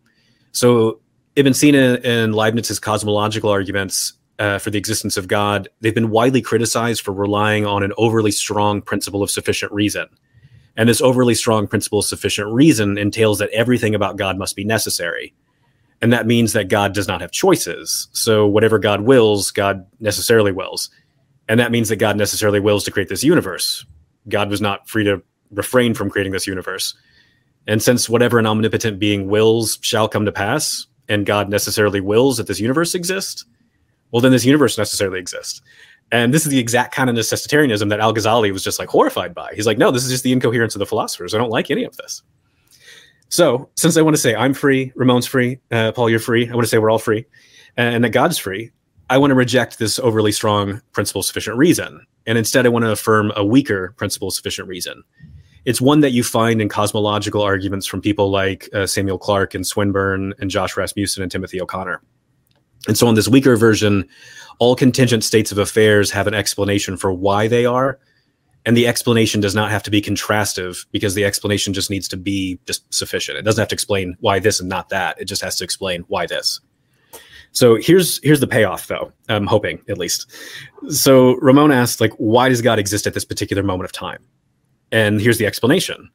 [0.52, 1.00] So
[1.36, 6.42] Ibn Sina and Leibniz's cosmological arguments uh, for the existence of God, they've been widely
[6.42, 10.06] criticized for relying on an overly strong principle of sufficient reason.
[10.76, 14.64] And this overly strong principle of sufficient reason entails that everything about God must be
[14.64, 15.34] necessary.
[16.00, 18.06] And that means that God does not have choices.
[18.12, 20.90] So whatever God wills, God necessarily wills.
[21.48, 23.84] And that means that God necessarily wills to create this universe.
[24.28, 26.94] God was not free to refrain from creating this universe.
[27.66, 32.37] And since whatever an omnipotent being wills shall come to pass, and God necessarily wills
[32.37, 33.44] that this universe exists,
[34.11, 35.61] well, then this universe necessarily exists.
[36.11, 39.34] And this is the exact kind of necessitarianism that Al Ghazali was just like horrified
[39.34, 39.52] by.
[39.54, 41.34] He's like, no, this is just the incoherence of the philosophers.
[41.34, 42.22] I don't like any of this.
[43.28, 46.54] So, since I want to say I'm free, Ramon's free, uh, Paul, you're free, I
[46.54, 47.26] want to say we're all free,
[47.76, 48.70] and that God's free,
[49.10, 52.06] I want to reject this overly strong principle sufficient reason.
[52.26, 55.02] And instead, I want to affirm a weaker principle sufficient reason.
[55.64, 59.66] It's one that you find in cosmological arguments from people like uh, Samuel Clarke and
[59.66, 62.02] Swinburne and Josh Rasmussen and Timothy O'Connor.
[62.86, 64.08] And so, on this weaker version,
[64.58, 67.98] all contingent states of affairs have an explanation for why they are.
[68.66, 72.16] And the explanation does not have to be contrastive because the explanation just needs to
[72.16, 73.38] be just sufficient.
[73.38, 75.18] It doesn't have to explain why this and not that.
[75.20, 76.60] It just has to explain why this.
[77.58, 79.10] So here's here's the payoff, though.
[79.28, 80.30] I'm hoping, at least.
[80.90, 84.22] So Ramon asked, like, why does God exist at this particular moment of time?
[84.92, 86.08] And here's the explanation.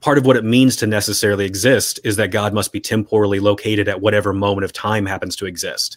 [0.00, 3.86] Part of what it means to necessarily exist is that God must be temporally located
[3.86, 5.96] at whatever moment of time happens to exist.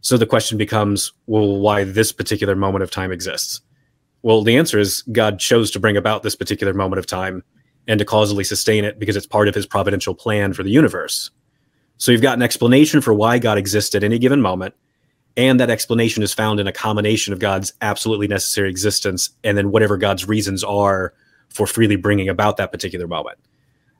[0.00, 3.60] So the question becomes, well, why this particular moment of time exists?
[4.22, 7.42] Well, the answer is God chose to bring about this particular moment of time
[7.88, 11.32] and to causally sustain it because it's part of his providential plan for the universe.
[12.00, 14.74] So you've got an explanation for why God exists at any given moment,
[15.36, 19.70] and that explanation is found in a combination of God's absolutely necessary existence and then
[19.70, 21.12] whatever God's reasons are
[21.50, 23.38] for freely bringing about that particular moment.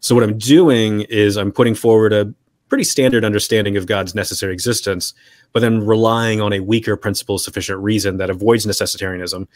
[0.00, 2.32] So what I'm doing is I'm putting forward a
[2.70, 5.12] pretty standard understanding of God's necessary existence,
[5.52, 9.46] but then relying on a weaker principle sufficient reason that avoids necessitarianism.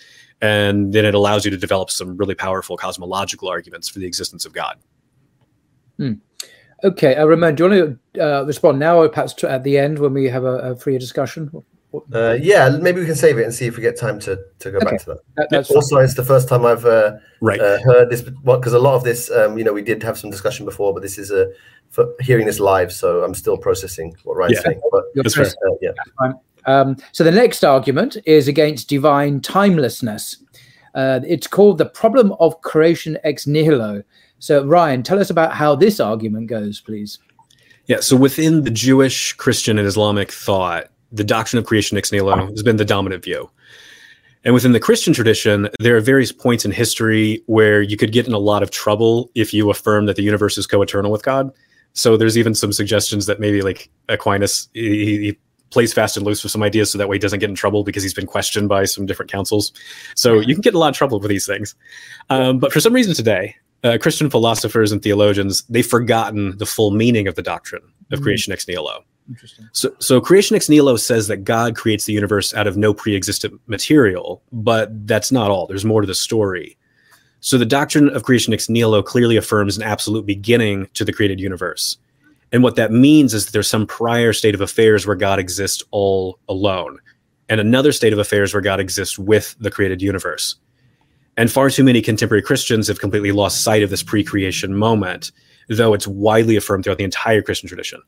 [0.43, 4.45] And then it allows you to develop some really powerful cosmological arguments for the existence
[4.45, 4.77] of God.
[5.97, 6.15] Hmm.
[6.85, 9.99] Okay, uh, Ramon, do you want to uh, respond now or perhaps at the end
[9.99, 11.51] when we have a, a freer discussion?
[12.13, 14.71] Uh, yeah, maybe we can save it and see if we get time to, to
[14.71, 14.91] go okay.
[14.91, 15.49] back to that.
[15.51, 16.05] that also, fine.
[16.05, 17.61] it's the first time I've uh, right.
[17.61, 20.31] uh, heard this, because a lot of this, um, you know, we did have some
[20.31, 21.51] discussion before, but this is a
[21.91, 24.63] for hearing this live, so I'm still processing what Ryan's yeah.
[24.63, 24.81] saying.
[24.91, 25.47] But that's fair.
[25.47, 26.33] Uh, yeah.
[26.67, 30.39] Um, so the next argument is against divine timelessness.
[30.95, 34.03] Uh, it's called the problem of creation ex nihilo.
[34.45, 37.19] So Ryan, tell us about how this argument goes, please.
[37.87, 38.01] Yeah.
[38.01, 42.63] So within the Jewish, Christian, and Islamic thought, the doctrine of creation ex nihilo has
[42.63, 43.49] been the dominant view.
[44.45, 48.27] And within the Christian tradition, there are various points in history where you could get
[48.27, 51.51] in a lot of trouble if you affirm that the universe is co-eternal with God.
[51.95, 55.39] So there's even some suggestions that maybe like Aquinas he, he
[55.71, 57.83] plays fast and loose with some ideas so that way he doesn't get in trouble
[57.83, 59.73] because he's been questioned by some different councils.
[60.15, 61.75] So you can get in a lot of trouble with these things.
[62.29, 66.91] Um, but for some reason today, uh, Christian philosophers and theologians they've forgotten the full
[66.91, 68.25] meaning of the doctrine of mm-hmm.
[68.25, 69.05] creation ex nihilo.
[69.29, 69.69] Interesting.
[69.73, 73.61] So, so creation ex nihilo says that God creates the universe out of no pre-existent
[73.67, 75.67] material, but that's not all.
[75.67, 76.77] There's more to the story.
[77.41, 81.41] So the doctrine of creation ex nihilo clearly affirms an absolute beginning to the created
[81.41, 81.99] universe.
[82.53, 85.83] And what that means is that there's some prior state of affairs where God exists
[85.91, 86.99] all alone,
[87.49, 90.57] and another state of affairs where God exists with the created universe.
[91.37, 95.33] And far too many contemporary Christians have completely lost sight of this pre creation moment,
[95.69, 98.01] though it's widely affirmed throughout the entire Christian tradition.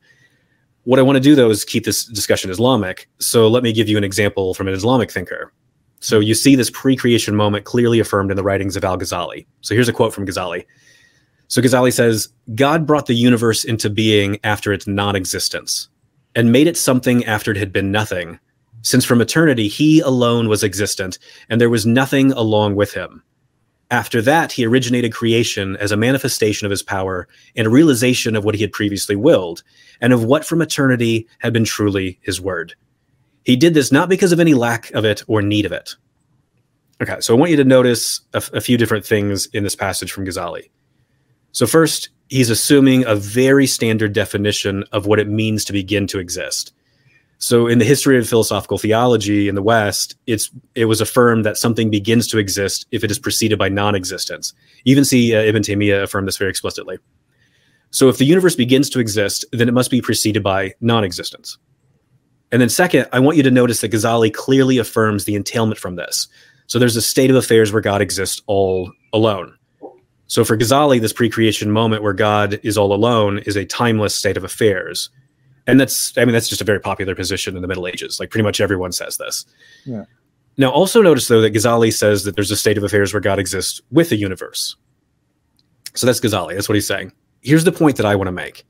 [0.85, 3.09] What I want to do though is keep this discussion Islamic.
[3.19, 5.53] So let me give you an example from an Islamic thinker.
[6.01, 9.47] So you see this pre-creation moment clearly affirmed in the writings of Al-Ghazali.
[9.62, 10.65] So here's a quote from Ghazali.
[11.49, 15.89] So Ghazali says, God brought the universe into being after its non-existence
[16.35, 18.39] and made it something after it had been nothing,
[18.87, 21.18] since from eternity he alone was existent
[21.51, 23.20] and there was nothing along with him.
[23.90, 28.44] After that, he originated creation as a manifestation of his power and a realization of
[28.44, 29.64] what he had previously willed,
[30.01, 32.75] and of what from eternity had been truly his word.
[33.44, 35.96] He did this not because of any lack of it or need of it.
[37.03, 40.27] Okay, so I want you to notice a, few different things in this passage from
[40.27, 40.70] Ghazali.
[41.51, 46.18] So, first, he's assuming a very standard definition of what it means to begin to
[46.20, 46.72] exist.
[47.38, 51.57] So in the history of philosophical theology in the West, it's it was affirmed that
[51.57, 54.55] something begins to exist if it is preceded by non-existence.
[54.85, 56.99] You even see uh, Ibn Taymiyyah affirm this very explicitly.
[57.90, 61.59] So if the universe begins to exist, then it must be preceded by non-existence.
[62.53, 65.96] And then second, I want you to notice that Ghazali clearly affirms the entailment from
[65.96, 66.29] this.
[66.68, 69.57] So there's a state of affairs where God exists all alone.
[70.27, 74.37] So for Ghazali, this pre-creation moment where God is all alone is a timeless state
[74.37, 75.11] of affairs
[75.66, 78.18] and that's i mean that's just a very popular position in the middle ages.
[78.20, 79.44] Like pretty much everyone says this.
[79.85, 80.05] Yeah.
[80.57, 83.38] Now also notice though that ghazali says that there's a state of affairs where god
[83.38, 84.76] exists with a universe.
[85.94, 86.55] So that's ghazali.
[86.55, 87.12] That's what he's saying.
[87.40, 88.64] Here's the point that i want to make.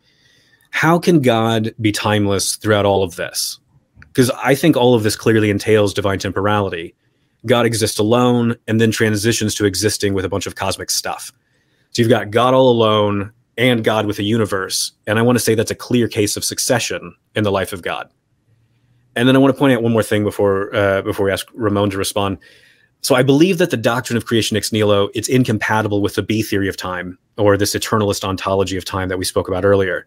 [0.71, 3.59] How can god be timeless throughout all of this?
[4.01, 6.95] Because i think all of this clearly entails divine temporality.
[7.45, 11.33] God exists alone and then transitions to existing with a bunch of cosmic stuff.
[11.91, 14.93] So you've got god all alone and God with a universe.
[15.07, 17.83] And I want to say that's a clear case of succession in the life of
[17.83, 18.11] God.
[19.15, 21.47] And then I want to point out one more thing before uh, before we ask
[21.55, 22.39] Ramon to respond.
[23.01, 26.43] So I believe that the doctrine of creation ex nihilo it's incompatible with the B
[26.43, 30.07] theory of time or this eternalist ontology of time that we spoke about earlier.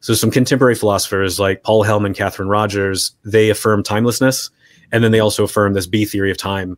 [0.00, 4.50] So some contemporary philosophers like Paul Hellman, Katherin Rogers, they affirm timelessness,
[4.90, 6.76] and then they also affirm this B theory of time.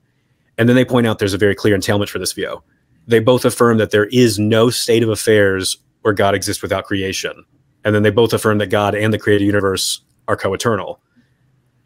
[0.58, 2.62] And then they point out there's a very clear entailment for this view.
[3.06, 7.44] They both affirm that there is no state of affairs where God exists without creation.
[7.84, 11.00] And then they both affirm that God and the created universe are co eternal.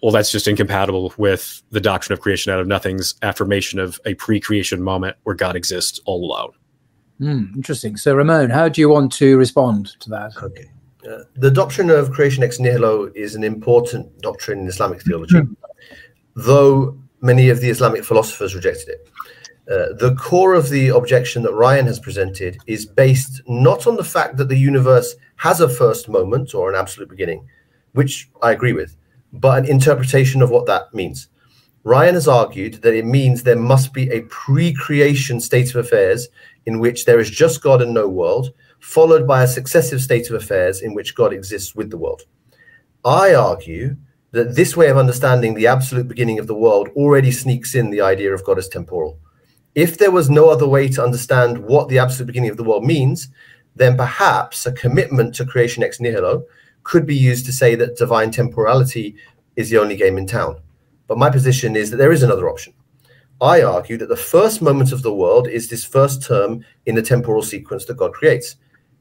[0.02, 4.14] Well, that's just incompatible with the doctrine of creation out of nothing's affirmation of a
[4.14, 6.52] pre creation moment where God exists all alone.
[7.20, 7.96] Mm, interesting.
[7.96, 10.33] So, Ramon, how do you want to respond to that?
[10.40, 10.66] Okay.
[11.09, 15.57] Uh, the doctrine of creation ex nihilo is an important doctrine in Islamic theology, mm.
[16.35, 19.09] though many of the Islamic philosophers rejected it.
[19.70, 24.04] Uh, the core of the objection that Ryan has presented is based not on the
[24.04, 27.46] fact that the universe has a first moment or an absolute beginning,
[27.92, 28.96] which I agree with,
[29.31, 31.28] but an interpretation of what that means.
[31.85, 36.28] Ryan has argued that it means there must be a pre creation state of affairs
[36.64, 40.37] in which there is just God and no world, followed by a successive state of
[40.37, 42.22] affairs in which God exists with the world.
[43.04, 43.96] I argue
[44.31, 48.00] that this way of understanding the absolute beginning of the world already sneaks in the
[48.00, 49.18] idea of God as temporal
[49.79, 52.85] if there was no other way to understand what the absolute beginning of the world
[52.85, 53.29] means,
[53.77, 56.45] then perhaps a commitment to creation ex nihilo
[56.83, 59.14] could be used to say that divine temporality
[59.55, 60.61] is the only game in town.
[61.07, 62.75] But my position is that there is another option.
[63.41, 67.03] I argue that the first moment of the world is this first term in the
[67.03, 68.57] temporal sequence that God creates.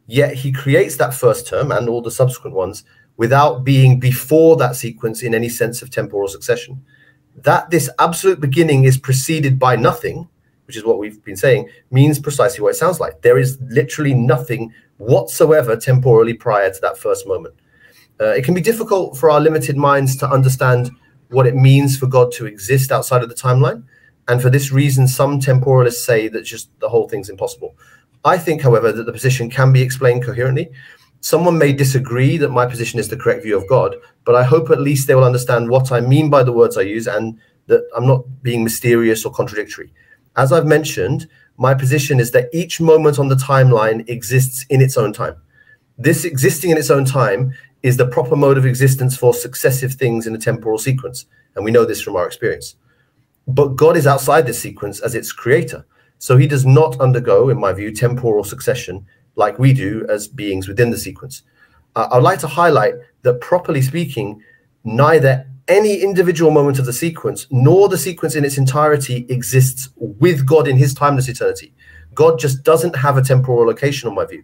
[0.06, 2.84] Yet he creates that first term and all the subsequent ones
[3.18, 6.86] without being before that sequence in any sense of temporal succession.
[7.36, 10.30] That this absolute beginning is preceded by nothing
[10.67, 13.21] which is what we've been saying, means precisely what it sounds like.
[13.21, 17.56] There is literally nothing whatsoever temporally prior to that first moment.
[18.19, 20.91] Uh, it can be difficult for our limited minds to understand
[21.30, 23.84] what it means for God to exist outside of the timeline.
[24.27, 27.77] And for this reason, some temporalists say that just the whole thing's impossible.
[28.25, 30.69] I think, however, that the position can be explained coherently.
[31.21, 34.69] Someone may disagree that my position is the correct view of God, but I hope
[34.69, 37.88] at least they will understand what I mean by the words I use and that
[37.95, 39.93] I'm not being mysterious or contradictory.
[40.38, 44.95] As I've mentioned, my position is that each moment on the timeline exists in its
[44.95, 45.36] own time.
[45.97, 50.28] This existing in its own time is the proper mode of existence for successive things
[50.28, 51.26] in a temporal sequence.
[51.56, 52.76] And we know this from our experience.
[53.47, 55.86] But God is outside this sequence as its creator.
[56.19, 60.67] So he does not undergo, in my view, temporal succession like we do as beings
[60.67, 61.43] within the sequence.
[61.95, 64.41] Uh, I'd like to highlight that, properly speaking,
[64.84, 70.45] neither any individual moment of the sequence, nor the sequence in its entirety exists with
[70.45, 71.73] God in his timeless eternity.
[72.13, 74.43] God just doesn't have a temporal location, on my view.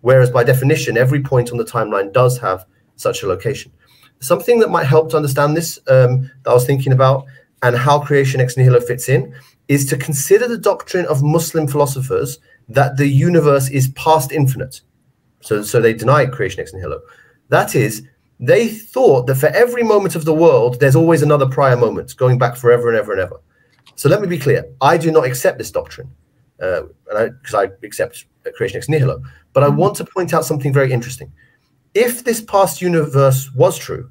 [0.00, 3.72] Whereas, by definition, every point on the timeline does have such a location.
[4.20, 7.24] Something that might help to understand this, um, that I was thinking about,
[7.62, 9.34] and how creation ex nihilo fits in,
[9.68, 14.82] is to consider the doctrine of Muslim philosophers that the universe is past infinite.
[15.40, 17.00] So, so they deny creation ex nihilo.
[17.48, 18.02] That is,
[18.40, 22.38] they thought that for every moment of the world, there's always another prior moment going
[22.38, 23.40] back forever and ever and ever.
[23.96, 24.66] So let me be clear.
[24.80, 26.10] I do not accept this doctrine
[26.58, 29.22] because uh, I, I, accept creation ex nihilo.
[29.52, 31.32] But I want to point out something very interesting.
[31.94, 34.10] If this past universe was true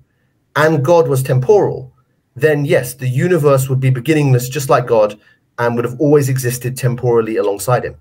[0.55, 1.93] and God was temporal,
[2.35, 5.19] then yes, the universe would be beginningless just like God
[5.59, 7.95] and would have always existed temporally alongside him.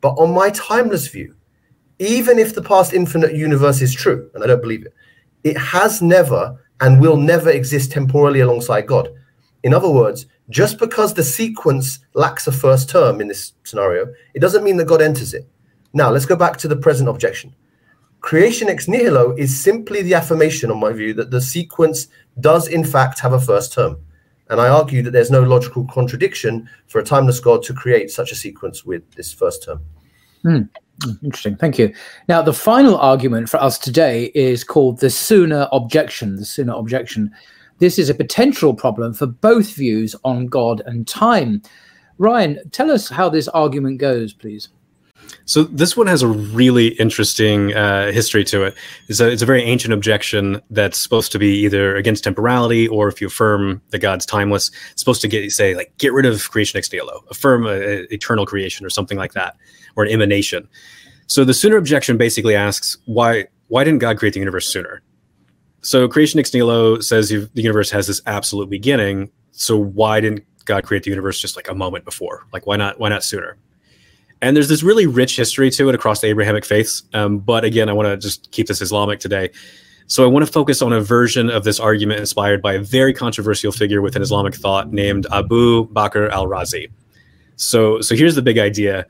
[0.00, 1.34] But on my timeless view,
[1.98, 4.94] even if the past infinite universe is true, and I don't believe it,
[5.46, 9.08] it has never and will never exist temporally alongside God.
[9.62, 14.40] In other words, just because the sequence lacks a first term in this scenario, it
[14.40, 15.48] doesn't mean that God enters it.
[15.92, 17.54] Now, let's go back to the present objection.
[18.20, 22.08] Creation ex nihilo is simply the affirmation, on my view, that the sequence
[22.40, 23.96] does in fact have a first term.
[24.50, 28.32] And I argue that there's no logical contradiction for a timeless God to create such
[28.32, 29.80] a sequence with this first term.
[30.42, 30.62] Hmm.
[31.22, 31.56] Interesting.
[31.56, 31.92] Thank you.
[32.28, 36.36] Now, the final argument for us today is called the sooner objection.
[36.36, 37.32] The sooner objection.
[37.78, 41.60] This is a potential problem for both views on God and time.
[42.18, 44.68] Ryan, tell us how this argument goes, please.
[45.44, 48.74] So this one has a really interesting uh, history to it.
[49.08, 53.08] It's a, it's a very ancient objection that's supposed to be either against temporality or
[53.08, 56.50] if you affirm that God's timeless, it's supposed to get say like get rid of
[56.50, 59.56] creation ex nihilo, affirm a, a eternal creation or something like that,
[59.96, 60.68] or an emanation.
[61.28, 65.02] So the sooner objection basically asks why why didn't God create the universe sooner?
[65.82, 69.30] So creation ex nihilo says the universe has this absolute beginning.
[69.52, 72.46] So why didn't God create the universe just like a moment before?
[72.52, 73.56] Like why not why not sooner?
[74.42, 77.02] And there's this really rich history to it across the Abrahamic faiths.
[77.14, 79.50] Um, but again, I want to just keep this Islamic today.
[80.08, 83.12] So I want to focus on a version of this argument inspired by a very
[83.12, 86.90] controversial figure within Islamic thought named Abu Bakr al-Razi.
[87.56, 89.06] So so here's the big idea.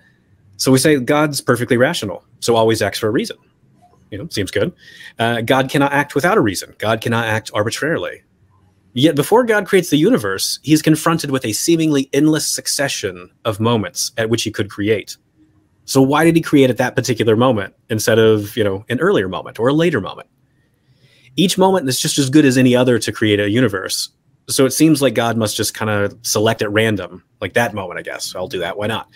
[0.57, 3.37] So we say God's perfectly rational, so always acts for a reason
[4.11, 4.73] you know, seems good.
[5.19, 6.75] Uh, God cannot act without a reason.
[6.79, 8.23] God cannot act arbitrarily.
[8.97, 14.11] Yet before God creates the universe, he's confronted with a seemingly endless succession of moments
[14.17, 15.19] at which he could create.
[15.85, 19.29] So why did he create at that particular moment instead of, you know, an earlier
[19.29, 20.31] moment or a later moment?
[21.37, 24.09] Each moment is just as good as any other to create a universe.
[24.49, 27.99] So it seems like God must just kind of select at random, like that moment,
[27.99, 28.35] I guess.
[28.35, 28.79] I'll do that.
[28.79, 29.11] Why not?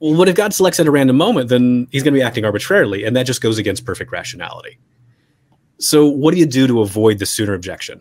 [0.00, 1.50] Well, what if God selects at a random moment?
[1.50, 4.78] Then he's going to be acting arbitrarily, and that just goes against perfect rationality.
[5.78, 8.00] So, what do you do to avoid the sooner objection?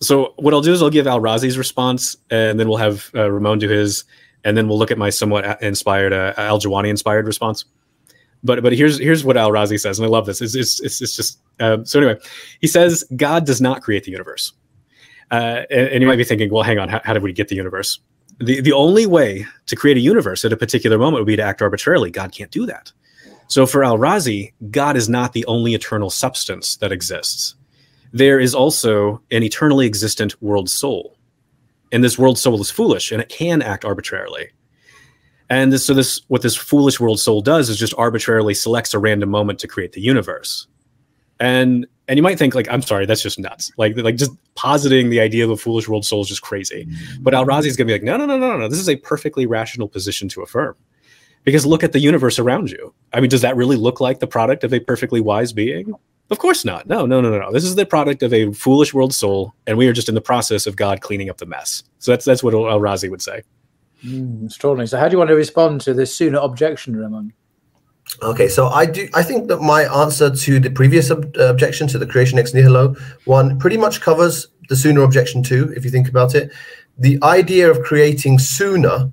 [0.00, 3.30] So, what I'll do is I'll give Al Razi's response, and then we'll have uh,
[3.30, 4.04] Ramon do his,
[4.44, 7.64] and then we'll look at my somewhat inspired uh, Al Juwayni inspired response.
[8.44, 10.40] But but here's here's what Al Razi says, and I love this.
[10.40, 12.20] It's it's it's, it's just uh, so anyway.
[12.60, 14.52] He says God does not create the universe,
[15.32, 17.48] uh, and, and, you might be thinking, well, hang on, how, how did we get
[17.48, 17.98] the universe?
[18.40, 21.42] the, the only way to create a universe at a particular moment would be to
[21.42, 22.10] act arbitrarily.
[22.10, 22.92] God can't do that.
[23.48, 27.54] So for Al Razi, God is not the only eternal substance that exists.
[28.12, 31.16] There is also an eternally existent world soul.
[31.92, 34.50] And this world soul is foolish and it can act arbitrarily.
[35.50, 38.98] And this, so this what this foolish world soul does is just arbitrarily selects a
[38.98, 40.66] random moment to create the universe.
[41.40, 45.10] And and you might think like i'm sorry that's just nuts like like just positing
[45.10, 47.22] the idea of a foolish world soul is just crazy mm-hmm.
[47.22, 48.96] but al-razi is going to be like no no no no no this is a
[48.96, 50.74] perfectly rational position to affirm
[51.44, 54.26] because look at the universe around you i mean does that really look like the
[54.26, 55.94] product of a perfectly wise being
[56.30, 56.86] of course not.
[56.86, 57.52] No no no no no.
[57.52, 60.20] This is the product of a foolish world soul and we are just in the
[60.20, 61.82] process of god cleaning up the mess.
[61.98, 63.42] So that's that's what al-razi would say.
[64.04, 64.86] Mm, extraordinary.
[64.86, 67.32] So how do you want to respond to this sooner objection ramon?
[68.22, 69.08] Okay, so I do.
[69.14, 72.54] I think that my answer to the previous ob- uh, objection to the creation ex
[72.54, 72.94] nihilo
[73.26, 75.72] one pretty much covers the sooner objection too.
[75.76, 76.50] If you think about it,
[76.96, 79.12] the idea of creating sooner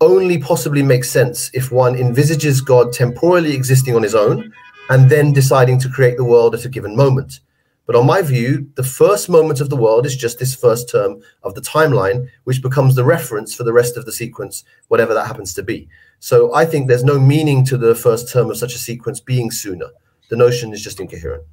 [0.00, 4.52] only possibly makes sense if one envisages God temporally existing on his own
[4.90, 7.40] and then deciding to create the world at a given moment.
[7.86, 11.22] But on my view, the first moment of the world is just this first term
[11.42, 15.26] of the timeline, which becomes the reference for the rest of the sequence, whatever that
[15.26, 15.88] happens to be.
[16.18, 19.50] So I think there's no meaning to the first term of such a sequence being
[19.50, 19.86] sooner.
[20.28, 21.44] The notion is just incoherent.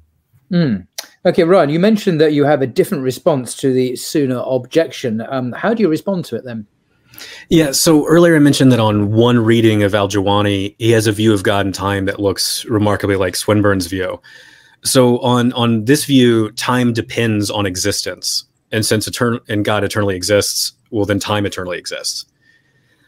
[0.52, 0.86] Mm.
[1.24, 5.22] Okay, Ryan, you mentioned that you have a different response to the sooner objection.
[5.28, 6.66] Um, how do you respond to it then?
[7.48, 11.12] Yeah, so earlier I mentioned that on one reading of Al Juwayni, he has a
[11.12, 14.20] view of God and time that looks remarkably like Swinburne's view.
[14.84, 20.14] So on on this view, time depends on existence, and since eternal and God eternally
[20.14, 22.24] exists, well then time eternally exists.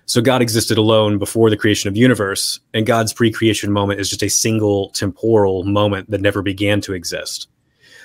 [0.07, 4.11] So God existed alone before the creation of the universe, and God's pre-creation moment is
[4.11, 7.47] just a single temporal moment that never began to exist.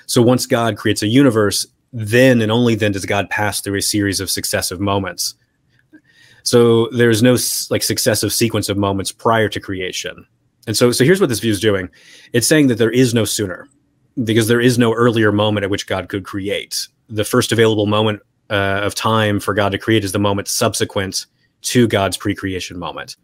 [0.06, 3.82] So once God creates a universe, then and only then does God pass through a
[3.82, 5.34] series of successive moments.
[6.46, 7.38] So there's no
[7.70, 10.26] like successive sequence of moments prior to creation.
[10.68, 11.89] And so so here's what this view is doing.
[12.34, 13.68] It's saying that there is no sooner
[14.24, 16.88] because there is no earlier moment at which God could create.
[17.10, 21.26] The first available moment uh, of time for God to create is the moment subsequent
[21.64, 23.16] to God's pre creation moment.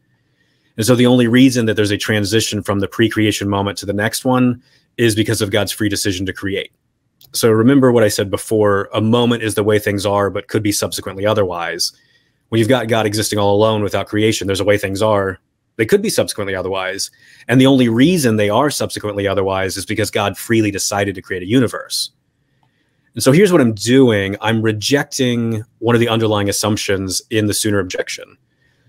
[0.78, 3.86] And so the only reason that there's a transition from the pre creation moment to
[3.86, 4.62] the next one
[4.98, 6.72] is because of God's free decision to create.
[7.34, 10.64] So remember what I said before a moment is the way things are, but could
[10.64, 11.92] be subsequently otherwise.
[12.52, 15.40] When you've got God existing all alone without creation, there's a way things are.
[15.78, 17.10] They could be subsequently otherwise.
[17.48, 21.44] And the only reason they are subsequently otherwise is because God freely decided to create
[21.44, 22.12] a universe.
[23.14, 27.54] And so here's what I'm doing I'm rejecting one of the underlying assumptions in the
[27.54, 28.38] sooner objection.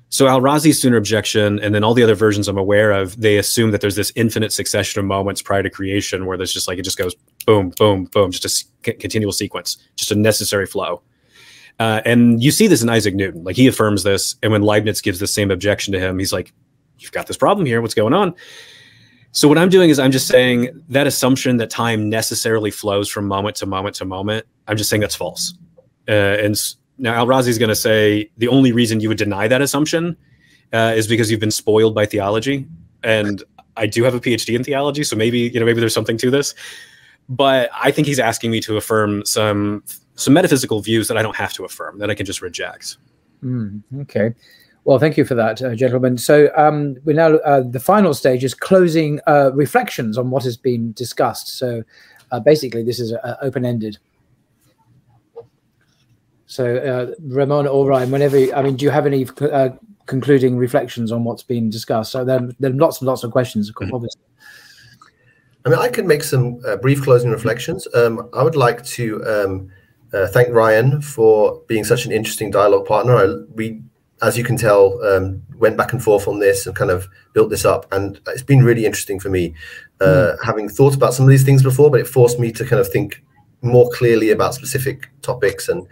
[0.09, 3.71] So Al-Razi's sooner objection, and then all the other versions I'm aware of, they assume
[3.71, 6.83] that there's this infinite succession of moments prior to creation where there's just like it
[6.83, 7.15] just goes
[7.47, 11.01] boom, boom, boom, just a continual sequence, just a necessary flow.
[11.79, 13.45] Uh, and you see this in Isaac Newton.
[13.45, 16.53] Like he affirms this, and when Leibniz gives the same objection to him, he's like,
[16.99, 17.81] "You've got this problem here.
[17.81, 18.35] What's going on?"
[19.33, 23.27] So what I'm doing is I'm just saying that assumption that time necessarily flows from
[23.27, 24.47] moment to moment to moment.
[24.69, 25.55] I'm just saying that's false.
[26.07, 26.55] Uh, and
[26.99, 30.17] now, Al Razi is going to say the only reason you would deny that assumption
[30.73, 32.67] uh, is because you've been spoiled by theology.
[33.03, 33.43] And
[33.77, 36.31] I do have a PhD in theology, so maybe you know maybe there's something to
[36.31, 36.55] this.
[37.29, 39.83] But I think he's asking me to affirm some
[40.15, 42.97] some metaphysical views that I don't have to affirm, that I can just reject.
[43.43, 44.35] Mm, okay.
[44.85, 46.19] Well, thank you for that, uh, gentlemen.
[46.19, 50.57] So um, we're now uh, the final stage is closing uh, reflections on what has
[50.57, 51.57] been discussed.
[51.57, 51.85] So
[52.33, 53.99] uh, basically, this is uh, open ended.
[56.47, 59.71] So, uh, Ramon or Ryan, whenever you, I mean, do you have any uh,
[60.07, 62.13] concluding reflections on what's been discussed?
[62.13, 63.95] So, there, there are lots and lots of questions, mm-hmm.
[63.95, 64.21] obviously.
[65.65, 67.87] I mean, I could make some uh, brief closing reflections.
[67.95, 69.71] Um, I would like to um,
[70.13, 73.17] uh, thank Ryan for being such an interesting dialogue partner.
[73.17, 73.81] I, we,
[74.21, 77.51] as you can tell, um, went back and forth on this and kind of built
[77.51, 79.55] this up, and it's been really interesting for me,
[80.01, 80.37] uh, mm.
[80.45, 82.89] having thought about some of these things before, but it forced me to kind of
[82.89, 83.23] think
[83.63, 85.87] more clearly about specific topics and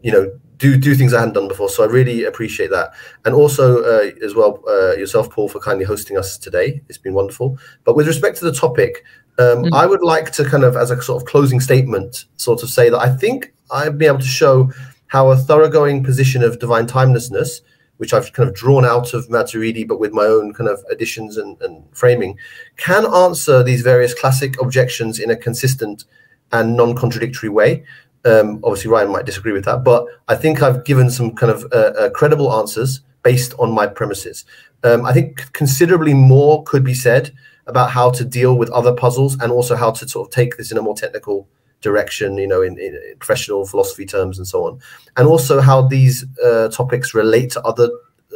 [0.00, 1.68] you know do do things I hadn't done before.
[1.68, 2.92] So I really appreciate that,
[3.24, 6.82] and also uh, as well uh, yourself, Paul, for kindly hosting us today.
[6.88, 7.58] It's been wonderful.
[7.84, 9.04] But with respect to the topic,
[9.38, 9.74] um, mm-hmm.
[9.74, 12.90] I would like to kind of, as a sort of closing statement, sort of say
[12.90, 14.72] that I think I've been able to show
[15.06, 17.62] how a thoroughgoing position of divine timelessness,
[17.96, 21.36] which I've kind of drawn out of Maturidi, but with my own kind of additions
[21.36, 22.38] and, and framing,
[22.76, 26.04] can answer these various classic objections in a consistent
[26.52, 27.84] and non-contradictory way.
[28.24, 31.64] Um, obviously, Ryan might disagree with that, but I think I've given some kind of
[31.72, 34.44] uh, uh, credible answers based on my premises.
[34.82, 37.32] Um, I think considerably more could be said
[37.66, 40.72] about how to deal with other puzzles and also how to sort of take this
[40.72, 41.48] in a more technical
[41.80, 44.80] direction, you know, in, in professional philosophy terms and so on,
[45.16, 47.88] and also how these uh, topics relate to other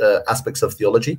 [0.03, 1.19] uh, aspects of theology.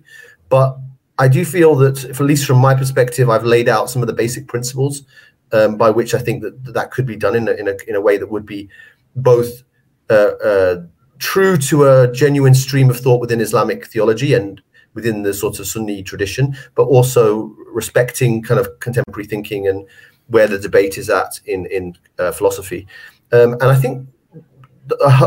[0.50, 0.78] But
[1.18, 4.08] I do feel that, if, at least from my perspective, I've laid out some of
[4.08, 5.04] the basic principles
[5.52, 7.96] um, by which I think that that could be done in a, in a, in
[7.96, 8.70] a way that would be
[9.16, 9.64] both
[10.10, 10.82] uh, uh,
[11.20, 14.62] true to a genuine stream of thought within Islamic theology and
[14.94, 19.86] within the sort of Sunni tradition, but also respecting kind of contemporary thinking and
[20.28, 22.88] where the debate is at in in uh, philosophy.
[23.32, 24.08] Um, and I think,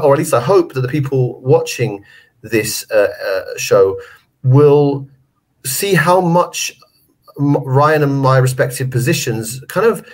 [0.03, 2.05] or at least I hope, that the people watching
[2.43, 3.99] this uh, uh, show
[4.43, 5.09] will
[5.65, 6.73] see how much
[7.39, 10.07] Ryan and my respective positions kind of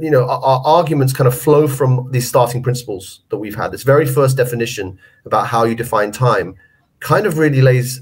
[0.00, 3.70] you know our, our, arguments kind of flow from these starting principles that we've had
[3.70, 6.56] this very first definition about how you define time
[6.98, 8.00] kind of really lays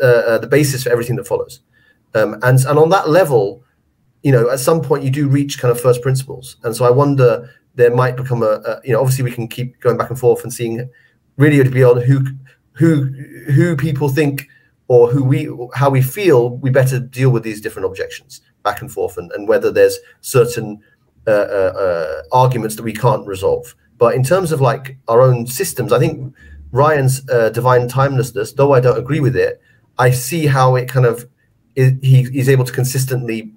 [0.00, 1.60] uh, uh, the basis for everything that follows
[2.14, 3.64] um, and and on that level
[4.22, 6.56] you know at some point you do reach kind of first principles.
[6.64, 9.80] And so i wonder there might become a, a you know obviously we can keep
[9.80, 10.88] going back and forth and seeing
[11.36, 12.24] really to be on who
[12.72, 13.04] who
[13.52, 14.48] who people think
[14.88, 18.92] or who we how we feel we better deal with these different objections back and
[18.92, 20.80] forth and, and whether there's certain
[21.26, 23.74] uh, uh, uh, arguments that we can't resolve.
[23.98, 26.34] But in terms of like our own systems i think
[26.72, 29.60] ryan's uh, divine timelessness though i don't agree with it
[29.98, 31.28] i see how it kind of
[31.76, 33.52] is, he, he's able to consistently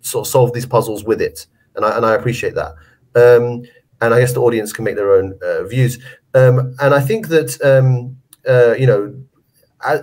[0.00, 1.46] sort of solve these puzzles with it
[1.76, 2.72] and i, and I appreciate that
[3.14, 3.62] um,
[4.00, 5.98] and i guess the audience can make their own uh, views
[6.34, 8.16] um, and i think that um,
[8.48, 9.14] uh, you know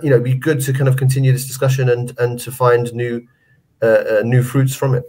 [0.02, 3.26] you know, be good to kind of continue this discussion and and to find new
[3.82, 5.04] uh, uh, new fruits from it,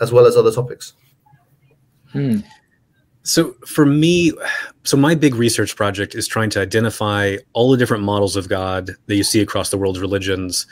[0.00, 0.92] as well as other topics.
[2.12, 2.38] Hmm.
[3.22, 4.32] So for me,
[4.84, 8.90] so my big research project is trying to identify all the different models of God
[9.06, 10.66] that you see across the world's religions,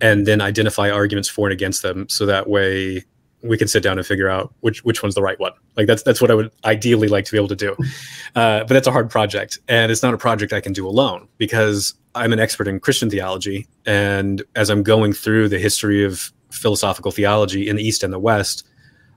[0.00, 3.04] and then identify arguments for and against them, so that way
[3.44, 5.52] we can sit down and figure out which which one's the right one.
[5.76, 7.72] Like that's that's what I would ideally like to be able to do,
[8.34, 11.28] uh, but that's a hard project, and it's not a project I can do alone
[11.38, 16.32] because I'm an expert in Christian theology, and as I'm going through the history of
[16.50, 18.66] philosophical theology in the East and the West,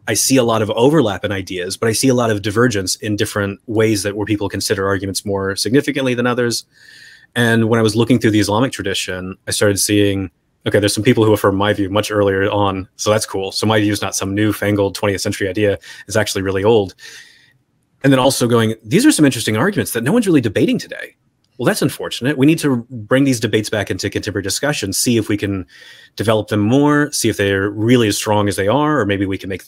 [0.08, 2.96] I see a lot of overlap in ideas, but I see a lot of divergence
[2.98, 6.66] in different ways that where people consider arguments more significantly than others.
[7.36, 10.32] And when I was looking through the Islamic tradition, I started seeing
[10.66, 13.51] okay, there's some people who affirm my view much earlier on, so that's cool.
[13.51, 15.78] So my view is not some newfangled 20th century idea;
[16.08, 16.95] it's actually really old.
[18.03, 21.16] And then also going, these are some interesting arguments that no one's really debating today
[21.58, 22.38] well, that's unfortunate.
[22.38, 25.66] We need to bring these debates back into contemporary discussion, see if we can
[26.16, 29.38] develop them more, see if they're really as strong as they are, or maybe we
[29.38, 29.64] can make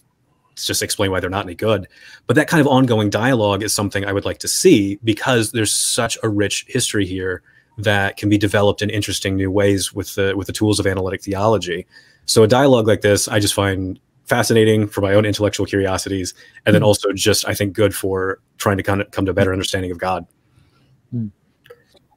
[0.56, 1.88] just explain why they're not any good.
[2.28, 5.74] But that kind of ongoing dialogue is something I would like to see because there's
[5.74, 7.42] such a rich history here
[7.84, 11.22] that can be developed in interesting new ways with the with the tools of analytic
[11.22, 11.86] theology.
[12.26, 16.34] So a dialogue like this, I just find fascinating for my own intellectual curiosities,
[16.66, 16.88] and then hmm.
[16.88, 19.92] also just I think good for trying to kind of come to a better understanding
[19.92, 20.28] of God.
[21.14, 21.32] Mm.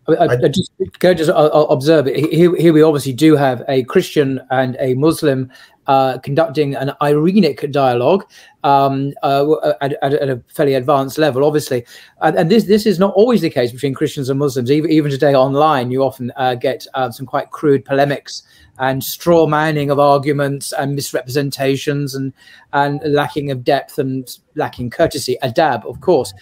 [0.09, 4.41] I, I, just can I just observe here, here we obviously do have a Christian
[4.51, 5.51] and a Muslim
[5.87, 8.25] uh, conducting an Irenic dialogue
[8.65, 11.85] um, uh, at, at, a fairly advanced level, obviously.
[12.21, 14.71] And, and, this this is not always the case between Christians and Muslims.
[14.71, 18.43] Even, even today online, you often uh, get uh, some quite crude polemics
[18.79, 22.33] and straw manning of arguments and misrepresentations and
[22.73, 25.37] and lacking of depth and lacking courtesy.
[25.43, 26.33] Adab, of course.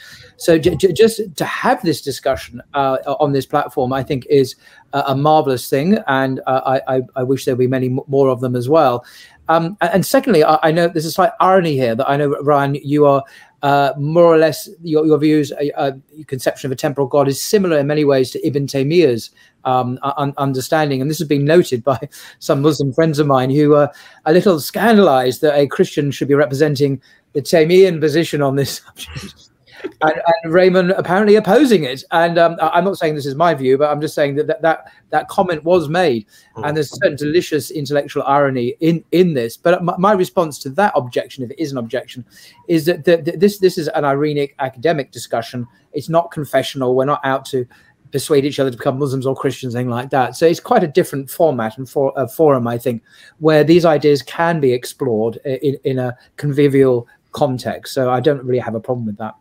[0.41, 4.57] So j- j- just to have this discussion uh, on this platform, I think is
[4.95, 8.41] a, a marvelous thing, and uh, I, I, wish there would be many more of
[8.41, 9.05] them as well.
[9.51, 12.77] Um, and secondly, I, I, know there's a slight irony here that I know, Ryan,
[12.77, 13.23] you are
[13.63, 15.93] uh, more or less your, your views, uh, uh,
[16.27, 19.31] conception of a temporal God is similar in many ways to Ibn Taymiyyah's
[19.65, 21.03] um, un- understanding.
[21.03, 21.99] And this has been noted by
[22.39, 23.93] some Muslim friends of mine who are
[24.25, 27.03] a little scandalized that a Christian should be representing
[27.35, 29.50] the Taymiyyan position on this subject
[29.83, 32.05] and, and, Raymond apparently opposing it.
[32.11, 34.63] And um, I'm not saying this is my view, but I'm just saying that that
[34.63, 36.27] that, that comment was made,
[36.57, 36.67] mm.
[36.67, 39.57] and there's certain delicious intellectual irony in in this.
[39.57, 42.25] But my, my, response to that objection, if it is an objection,
[42.69, 45.67] is that the, the, this this is an Irenic academic discussion.
[45.93, 46.95] It's not confessional.
[46.95, 47.67] We're not out to
[48.13, 50.37] persuade each other to become Muslims or Christians, anything like that.
[50.37, 53.03] So it's quite a different format and for a forum, I think,
[53.39, 57.95] where these ideas can be explored in, in a convivial context.
[57.95, 59.35] So I don't really have a problem with that.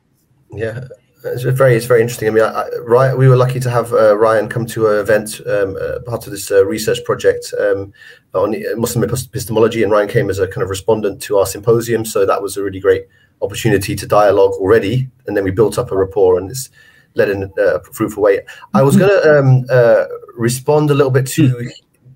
[0.52, 0.88] Yeah,
[1.24, 2.28] it's very it's very interesting.
[2.28, 5.42] I mean, I, I, we were lucky to have uh, Ryan come to an event,
[5.46, 7.94] um, uh, part of this uh, research project um,
[8.34, 12.06] on Muslim epistemology, and Ryan came as a kind of respondent to our symposium.
[12.06, 13.06] So that was a really great
[13.42, 16.70] opportunity to dialogue already, and then we built up a rapport, and it's
[17.16, 18.42] led in uh, a fruitful way.
[18.74, 21.70] I was going to um, uh, respond a little bit to,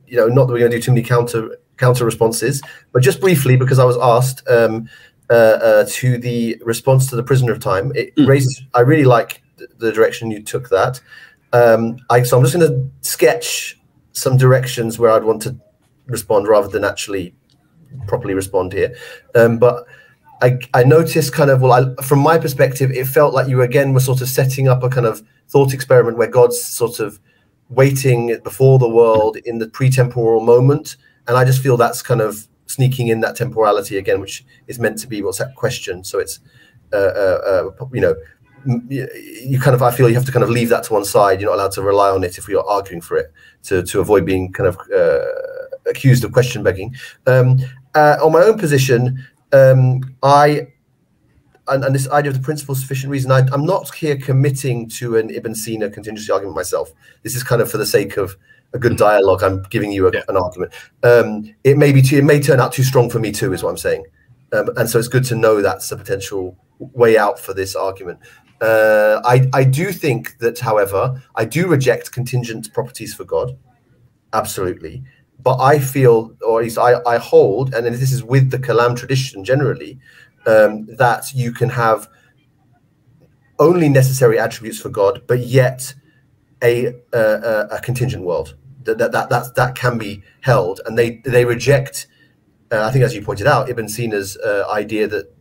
[0.07, 2.61] you know, not that we're going to do too many counter counter responses,
[2.93, 4.47] but just briefly because I was asked.
[4.47, 4.89] Um,
[5.29, 7.91] uh, uh, to the response to the prisoner of time.
[7.95, 8.27] It mm.
[8.27, 8.61] raises.
[8.73, 9.41] I really like
[9.77, 10.99] the direction you took that.
[11.53, 13.79] Um, I, so I'm just going to sketch
[14.11, 15.55] some directions where I'd want to
[16.07, 17.33] respond rather than actually
[18.07, 18.95] properly respond here.
[19.35, 19.85] Um, but
[20.41, 23.93] I, I noticed kind of well, I, from my perspective, it felt like you again
[23.93, 27.19] were sort of setting up a kind of thought experiment where God's sort of
[27.69, 30.97] waiting before the world in the pre-temporal moment,
[31.27, 34.97] and I just feel that's kind of sneaking in that temporality again, which is meant
[34.99, 36.03] to be what's that question.
[36.03, 36.39] So it's,
[36.91, 38.15] uh, uh, uh, you know,
[38.65, 41.41] you kind of I feel you have to kind of leave that to one side.
[41.41, 43.31] You're not allowed to rely on it if you're arguing for it
[43.63, 46.95] to to avoid being kind of uh, accused of question begging.
[47.27, 47.59] Um,
[47.93, 50.67] uh, on my own position, um, I
[51.67, 55.17] and, and, this idea of the principle sufficient reason, I, am not here committing to
[55.17, 56.91] an Ibn Sina contingency argument myself.
[57.21, 58.35] This is kind of for the sake of
[58.73, 59.43] a good dialogue.
[59.43, 60.23] I'm giving you a, yeah.
[60.27, 60.73] an argument.
[61.03, 63.63] Um, it may be too, it may turn out too strong for me too, is
[63.63, 64.05] what I'm saying.
[64.51, 68.19] Um, and so it's good to know that's a potential way out for this argument.
[68.61, 73.57] Uh, I, I do think that, however, I do reject contingent properties for God,
[74.31, 75.03] absolutely.
[75.41, 78.95] But I feel, or at least I, I hold, and this is with the Kalam
[78.95, 79.99] tradition generally,
[80.45, 82.07] um, that you can have
[83.59, 85.93] only necessary attributes for God, but yet
[86.63, 88.55] a, a, a contingent world
[88.85, 92.07] that that that that, that can be held, and they they reject.
[92.71, 95.33] Uh, I think, as you pointed out, Ibn Sina's uh, idea that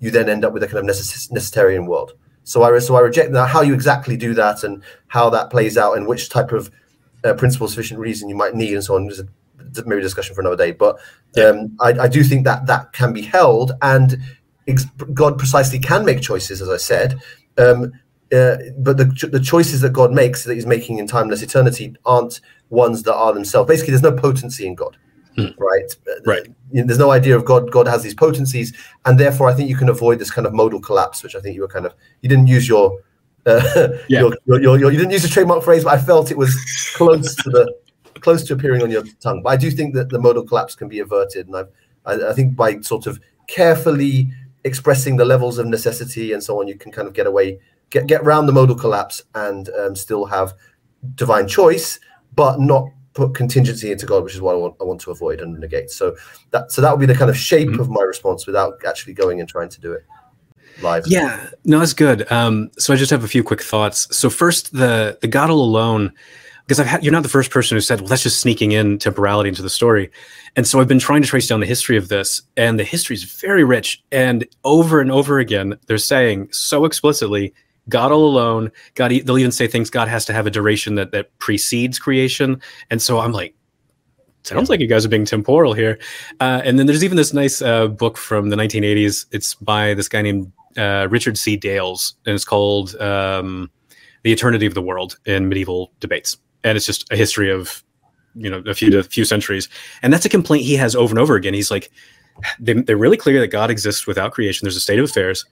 [0.00, 2.12] you then end up with a kind of necess- necessitarian world.
[2.44, 3.48] So I so I reject that.
[3.48, 6.70] How you exactly do that, and how that plays out, and which type of
[7.24, 9.08] uh, principle sufficient reason you might need, and so on.
[9.08, 9.28] Is a,
[9.86, 10.72] maybe a discussion for another day.
[10.72, 10.98] But
[11.42, 14.18] um, I, I do think that that can be held, and
[15.14, 17.20] God precisely can make choices, as I said.
[17.58, 17.92] Um,
[18.32, 22.40] uh, but the, the choices that God makes that He's making in timeless eternity aren't
[22.70, 23.68] ones that are themselves.
[23.68, 24.96] Basically, there's no potency in God,
[25.36, 25.48] hmm.
[25.58, 25.96] right?
[26.24, 26.46] Right.
[26.72, 27.70] There's no idea of God.
[27.70, 28.72] God has these potencies,
[29.04, 31.54] and therefore, I think you can avoid this kind of modal collapse, which I think
[31.54, 32.98] you were kind of you didn't use your
[33.46, 34.20] uh, yeah.
[34.20, 36.54] your, your, your, your, you didn't use a trademark phrase, but I felt it was
[36.94, 37.74] close to the
[38.20, 39.42] close to appearing on your tongue.
[39.42, 41.68] But I do think that the modal collapse can be averted, and I've,
[42.06, 44.30] I, I think by sort of carefully
[44.64, 47.58] expressing the levels of necessity and so on, you can kind of get away,
[47.90, 50.54] get get around the modal collapse, and um, still have
[51.14, 51.98] divine choice
[52.40, 55.42] but not put contingency into God, which is what I want, I want to avoid
[55.42, 55.90] and negate.
[55.90, 56.16] So
[56.52, 57.80] that so that would be the kind of shape mm-hmm.
[57.80, 60.06] of my response without actually going and trying to do it
[60.80, 61.06] live.
[61.06, 62.32] Yeah, no, that's good.
[62.32, 64.08] Um, so I just have a few quick thoughts.
[64.16, 66.14] So first, the the God alone,
[66.64, 68.98] because I've had you're not the first person who said, well, that's just sneaking in
[68.98, 70.10] temporality into the story.
[70.56, 73.16] And so I've been trying to trace down the history of this, and the history
[73.16, 74.02] is very rich.
[74.10, 77.52] And over and over again, they're saying so explicitly,
[77.90, 78.72] God all alone.
[78.94, 79.90] God, they'll even say things.
[79.90, 82.60] God has to have a duration that that precedes creation,
[82.90, 83.54] and so I'm like,
[84.42, 85.98] sounds like you guys are being temporal here.
[86.40, 89.26] Uh, and then there's even this nice uh, book from the 1980s.
[89.32, 91.56] It's by this guy named uh, Richard C.
[91.56, 93.70] Dales, and it's called um,
[94.22, 97.82] "The Eternity of the World in Medieval Debates." And it's just a history of
[98.34, 99.68] you know a few a few centuries,
[100.02, 101.54] and that's a complaint he has over and over again.
[101.54, 101.90] He's like,
[102.58, 104.64] they, they're really clear that God exists without creation.
[104.64, 105.44] There's a state of affairs,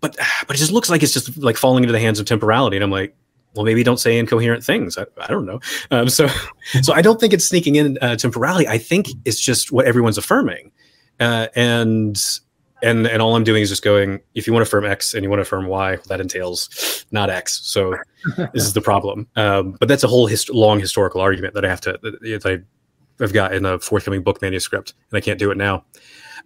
[0.00, 2.76] but but it just looks like it's just like falling into the hands of temporality.
[2.76, 3.14] And I'm like,
[3.54, 4.96] well, maybe don't say incoherent things.
[4.96, 5.60] I, I don't know.
[5.90, 6.28] Um, so,
[6.82, 8.68] so I don't think it's sneaking in uh, temporality.
[8.68, 10.70] I think it's just what everyone's affirming,
[11.18, 12.20] uh, and
[12.82, 14.20] and and all I'm doing is just going.
[14.34, 17.06] If you want to affirm X and you want to affirm Y, well, that entails
[17.10, 17.60] not X.
[17.64, 17.96] So
[18.36, 19.26] this is the problem.
[19.36, 23.22] Um, but that's a whole hist- long historical argument that I have to that I,
[23.22, 25.84] I've got in a forthcoming book manuscript, and I can't do it now.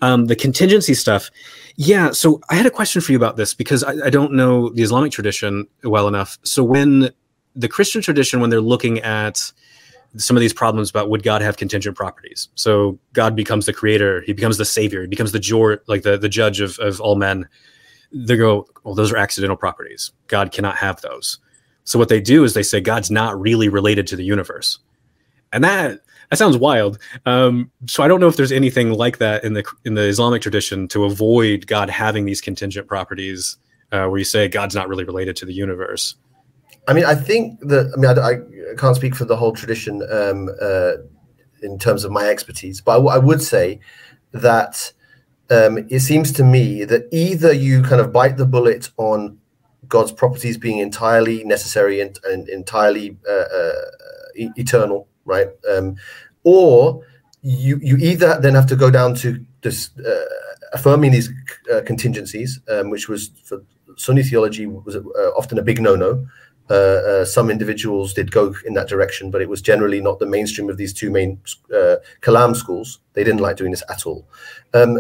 [0.01, 1.31] Um, the contingency stuff,
[1.77, 2.11] yeah.
[2.11, 4.83] So I had a question for you about this because I, I don't know the
[4.83, 6.39] Islamic tradition well enough.
[6.43, 7.11] So when
[7.57, 9.53] the Christian tradition, when they're looking at
[10.17, 12.49] some of these problems about would God have contingent properties?
[12.55, 16.17] So God becomes the creator, he becomes the savior, he becomes the jor, like the,
[16.17, 17.49] the judge of, of all men.
[18.13, 20.13] They go, well, those are accidental properties.
[20.29, 21.39] God cannot have those.
[21.83, 24.79] So what they do is they say God's not really related to the universe.
[25.53, 26.99] And that that sounds wild.
[27.27, 30.43] Um, so I don't know if there's anything like that in the in the Islamic
[30.43, 33.57] tradition to avoid God having these contingent properties,
[33.93, 36.17] uh, where you say God's not really related to the universe.
[36.87, 40.03] I mean, I think that I mean I, I can't speak for the whole tradition
[40.11, 40.93] um, uh,
[41.63, 43.81] in terms of my expertise, but I, would say
[44.33, 44.93] that
[45.51, 49.39] um, it seems to me that either you kind of bite the bullet on
[49.89, 53.73] God's properties being entirely necessary and, and entirely uh, uh,
[54.35, 55.49] eternal, right?
[55.71, 55.97] Um,
[56.45, 57.03] or
[57.43, 60.25] you you either then have to go down to this uh,
[60.73, 61.31] affirming these
[61.73, 63.63] uh, contingencies, um, which was for
[63.97, 65.01] Sunni theology was uh,
[65.37, 66.27] often a big no-no.
[66.71, 70.27] Uh, uh, some individuals did go in that direction, but it was generally not the
[70.27, 71.39] mainstream of these two main
[71.75, 73.01] uh, Kalam schools.
[73.13, 74.27] They didn't like doing this at all.
[74.73, 74.99] Um,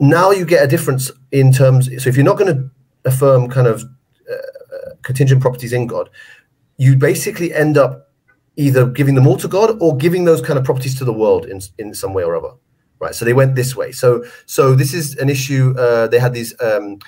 [0.00, 1.86] now you get a difference in terms.
[2.02, 2.70] So if you're not going to
[3.04, 3.84] affirm kind of
[5.02, 6.10] contingent properties in God,
[6.76, 8.07] you basically end up
[8.58, 11.46] either giving them all to God or giving those kind of properties to the world
[11.46, 12.54] in in some way or other.
[13.00, 13.14] Right.
[13.14, 13.92] So they went this way.
[13.92, 15.74] So so this is an issue.
[15.78, 16.98] Uh, they had these um,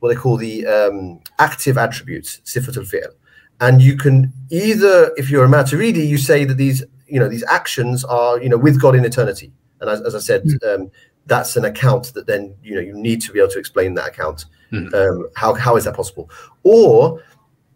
[0.00, 3.12] what they call the um, active attributes, sifatul fi'l.
[3.60, 7.44] And you can either, if you're a Maturidi, you say that these, you know, these
[7.44, 9.52] actions are, you know, with God in eternity.
[9.80, 10.74] And as, as I said, mm.
[10.74, 10.90] um,
[11.26, 14.08] that's an account that then, you know, you need to be able to explain that
[14.08, 14.46] account.
[14.72, 14.94] Mm.
[14.94, 16.30] Um, how, how is that possible?
[16.62, 17.22] Or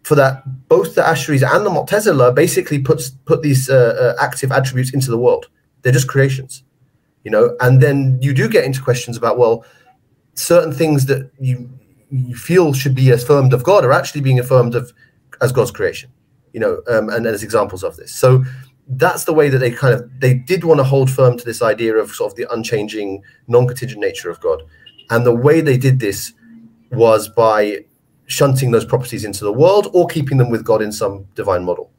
[0.05, 4.51] for that both the Ash'aris and the Mu'tazila basically puts put these uh, uh, active
[4.51, 5.47] attributes into the world.
[5.81, 6.63] They're just creations,
[7.23, 7.57] you know.
[7.59, 9.65] And then you do get into questions about well,
[10.35, 11.67] certain things that you
[12.11, 14.93] you feel should be affirmed of God are actually being affirmed of
[15.41, 16.11] as God's creation,
[16.53, 16.83] you know.
[16.87, 18.13] Um, and there's examples of this.
[18.13, 18.43] So
[18.87, 21.63] that's the way that they kind of they did want to hold firm to this
[21.63, 24.61] idea of sort of the unchanging, non-contingent nature of God,
[25.09, 26.31] and the way they did this
[26.91, 27.85] was by
[28.27, 31.91] shunting those properties into the world or keeping them with God in some divine model.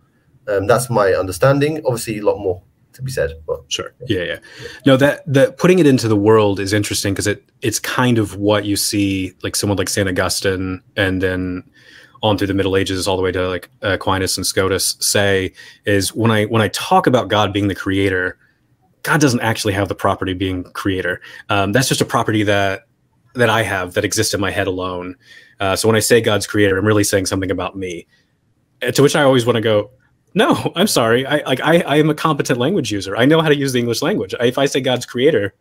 [0.49, 1.81] Um, that's my understanding.
[1.85, 2.63] Obviously, a lot more
[2.93, 3.33] to be said.
[3.47, 4.39] But sure, yeah, yeah.
[4.85, 8.37] No, that that putting it into the world is interesting because it it's kind of
[8.37, 11.65] what you see like someone like Saint Augustine and then
[12.23, 15.53] on through the Middle Ages all the way to like Aquinas and Scotus say
[15.85, 18.39] is when I when I talk about God being the creator,
[19.03, 21.21] God doesn't actually have the property being creator.
[21.49, 22.87] Um, that's just a property that
[23.35, 25.17] that I have that exists in my head alone.
[25.61, 28.07] Uh, so when I say God's creator, I'm really saying something about me.
[28.83, 29.91] Uh, to which I always want to go,
[30.35, 31.27] no, I'm sorry.
[31.27, 33.17] I like I, I am a competent language user.
[33.17, 34.35] I know how to use the English language.
[34.39, 35.55] I, if I say God's creator,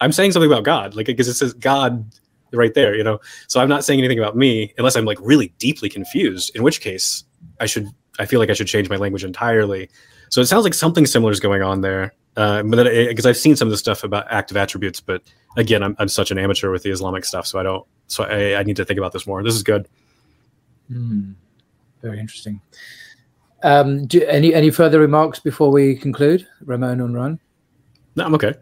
[0.00, 2.04] I'm saying something about God, like because it says God
[2.52, 3.20] right there, you know.
[3.48, 6.50] So I'm not saying anything about me unless I'm like really deeply confused.
[6.54, 7.24] In which case,
[7.60, 7.88] I should
[8.18, 9.90] I feel like I should change my language entirely.
[10.30, 12.14] So it sounds like something similar is going on there.
[12.36, 15.22] Uh, but because I've seen some of the stuff about active attributes, but
[15.58, 18.58] again, I'm I'm such an amateur with the Islamic stuff, so I don't so I,
[18.60, 19.42] I need to think about this more.
[19.42, 19.88] This is good.
[20.90, 21.34] Mm,
[22.02, 22.60] very interesting.
[23.62, 27.38] Um, do, any any further remarks before we conclude, Ramon and Ron?
[28.16, 28.54] No, I'm okay.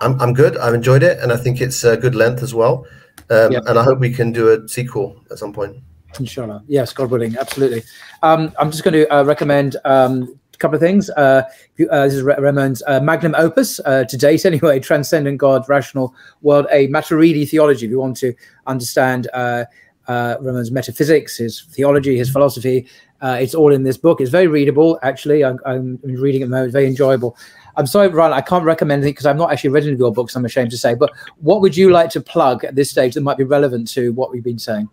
[0.00, 0.56] I'm I'm good.
[0.56, 2.86] I've enjoyed it, and I think it's a good length as well.
[3.28, 5.76] Um, And I hope we can do a sequel at some point.
[6.18, 7.84] Inshallah, yes, God willing, absolutely.
[8.22, 11.10] Um, I'm just going to uh, recommend um, couple of things.
[11.10, 11.42] Uh,
[11.90, 14.78] uh, this is Ramon's uh, magnum opus uh, to date, anyway.
[14.78, 17.86] Transcendent God, Rational World, a Maturidi theology.
[17.86, 18.34] If you want to
[18.66, 19.64] understand uh,
[20.06, 22.86] uh, Ramon's metaphysics, his theology, his philosophy,
[23.22, 24.20] it's all in this book.
[24.20, 25.44] It's very readable, actually.
[25.44, 26.72] I'm, I'm reading it at the moment.
[26.72, 27.36] Very enjoyable.
[27.76, 30.12] I'm sorry, Ryan, I can't recommend it because I'm not actually read any of your
[30.12, 30.34] books.
[30.34, 30.94] I'm ashamed to say.
[30.94, 34.12] But what would you like to plug at this stage that might be relevant to
[34.12, 34.88] what we've been saying?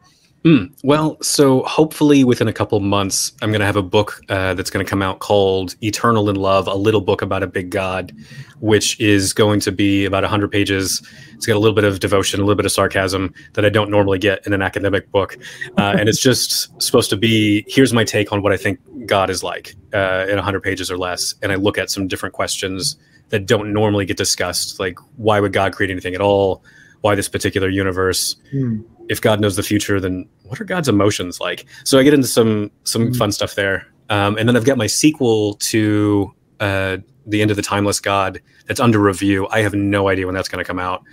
[0.47, 4.53] Mm, well, so hopefully within a couple months, I'm going to have a book uh,
[4.53, 7.69] that's going to come out called Eternal in Love, a little book about a big
[7.69, 8.15] God,
[8.61, 11.05] which is going to be about 100 pages.
[11.33, 13.91] It's got a little bit of devotion, a little bit of sarcasm that I don't
[13.91, 15.37] normally get in an academic book.
[15.77, 19.29] Uh, and it's just supposed to be here's my take on what I think God
[19.29, 21.35] is like uh, in 100 pages or less.
[21.43, 22.95] And I look at some different questions
[23.29, 26.63] that don't normally get discussed, like why would God create anything at all?
[27.01, 28.37] Why this particular universe?
[28.49, 28.81] Hmm.
[29.09, 31.65] If God knows the future, then what are God's emotions like?
[31.83, 33.15] So I get into some some Mm.
[33.17, 37.57] fun stuff there, um, and then I've got my sequel to uh, the End of
[37.57, 39.47] the Timeless God that's under review.
[39.51, 41.03] I have no idea when that's going to come out.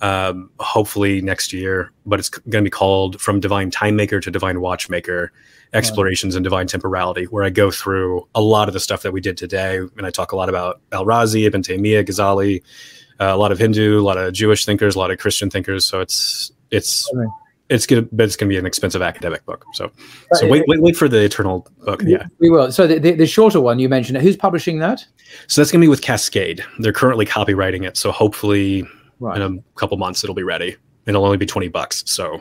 [0.00, 4.30] Um, hopefully next year, but it's going to be called From Divine Time Maker to
[4.32, 5.30] Divine Watchmaker:
[5.74, 9.20] Explorations in Divine Temporality, where I go through a lot of the stuff that we
[9.20, 12.62] did today, and I talk a lot about Al Razi, Ibn Taymiyyah, Ghazali,
[13.20, 15.86] uh, a lot of Hindu, a lot of Jewish thinkers, a lot of Christian thinkers.
[15.86, 17.26] So it's it's Okay.
[17.72, 19.64] It's gonna but it's gonna be an expensive academic book.
[19.72, 19.90] So
[20.34, 22.02] so wait wait wait for the Eternal book.
[22.04, 22.26] Yeah.
[22.38, 22.70] We will.
[22.70, 25.04] So the, the, the shorter one you mentioned, who's publishing that?
[25.48, 26.64] So that's gonna be with Cascade.
[26.78, 27.96] They're currently copywriting it.
[27.96, 28.86] So hopefully
[29.20, 29.40] Right.
[29.40, 30.76] in a couple months it'll be ready.
[31.06, 32.02] And it'll only be 20 bucks.
[32.06, 32.40] So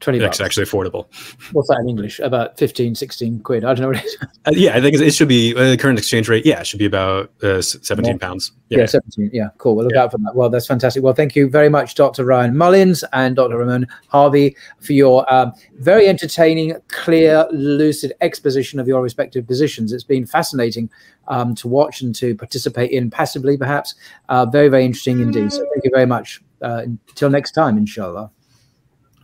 [0.00, 0.36] 20 bucks.
[0.36, 1.06] it's actually affordable.
[1.52, 2.20] What's that in English?
[2.20, 3.64] About 15, 16 quid.
[3.64, 4.16] I don't know what it is.
[4.46, 6.46] Uh, yeah, I think it should be uh, current exchange rate.
[6.46, 8.18] Yeah, it should be about uh, 17 Yeah.
[8.18, 8.52] pounds.
[8.68, 8.86] Yeah, Yeah.
[8.86, 9.30] 17.
[9.32, 9.74] Yeah, cool.
[9.74, 10.04] We'll look Yeah.
[10.04, 10.36] out for that.
[10.36, 11.02] Well, that's fantastic.
[11.02, 12.24] Well, thank you very much, Dr.
[12.24, 13.58] Ryan Mullins and Dr.
[13.58, 19.92] Ramon Harvey, for your um, very entertaining, clear, lucid exposition of your respective positions.
[19.92, 20.90] It's been fascinating
[21.26, 23.96] um, to watch and to participate in passively, perhaps.
[24.28, 25.52] Uh, very, very interesting indeed.
[25.52, 26.40] So, thank you very much.
[26.62, 28.30] Uh, until next time, inshallah.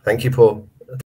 [0.03, 0.69] Thank you, Paul.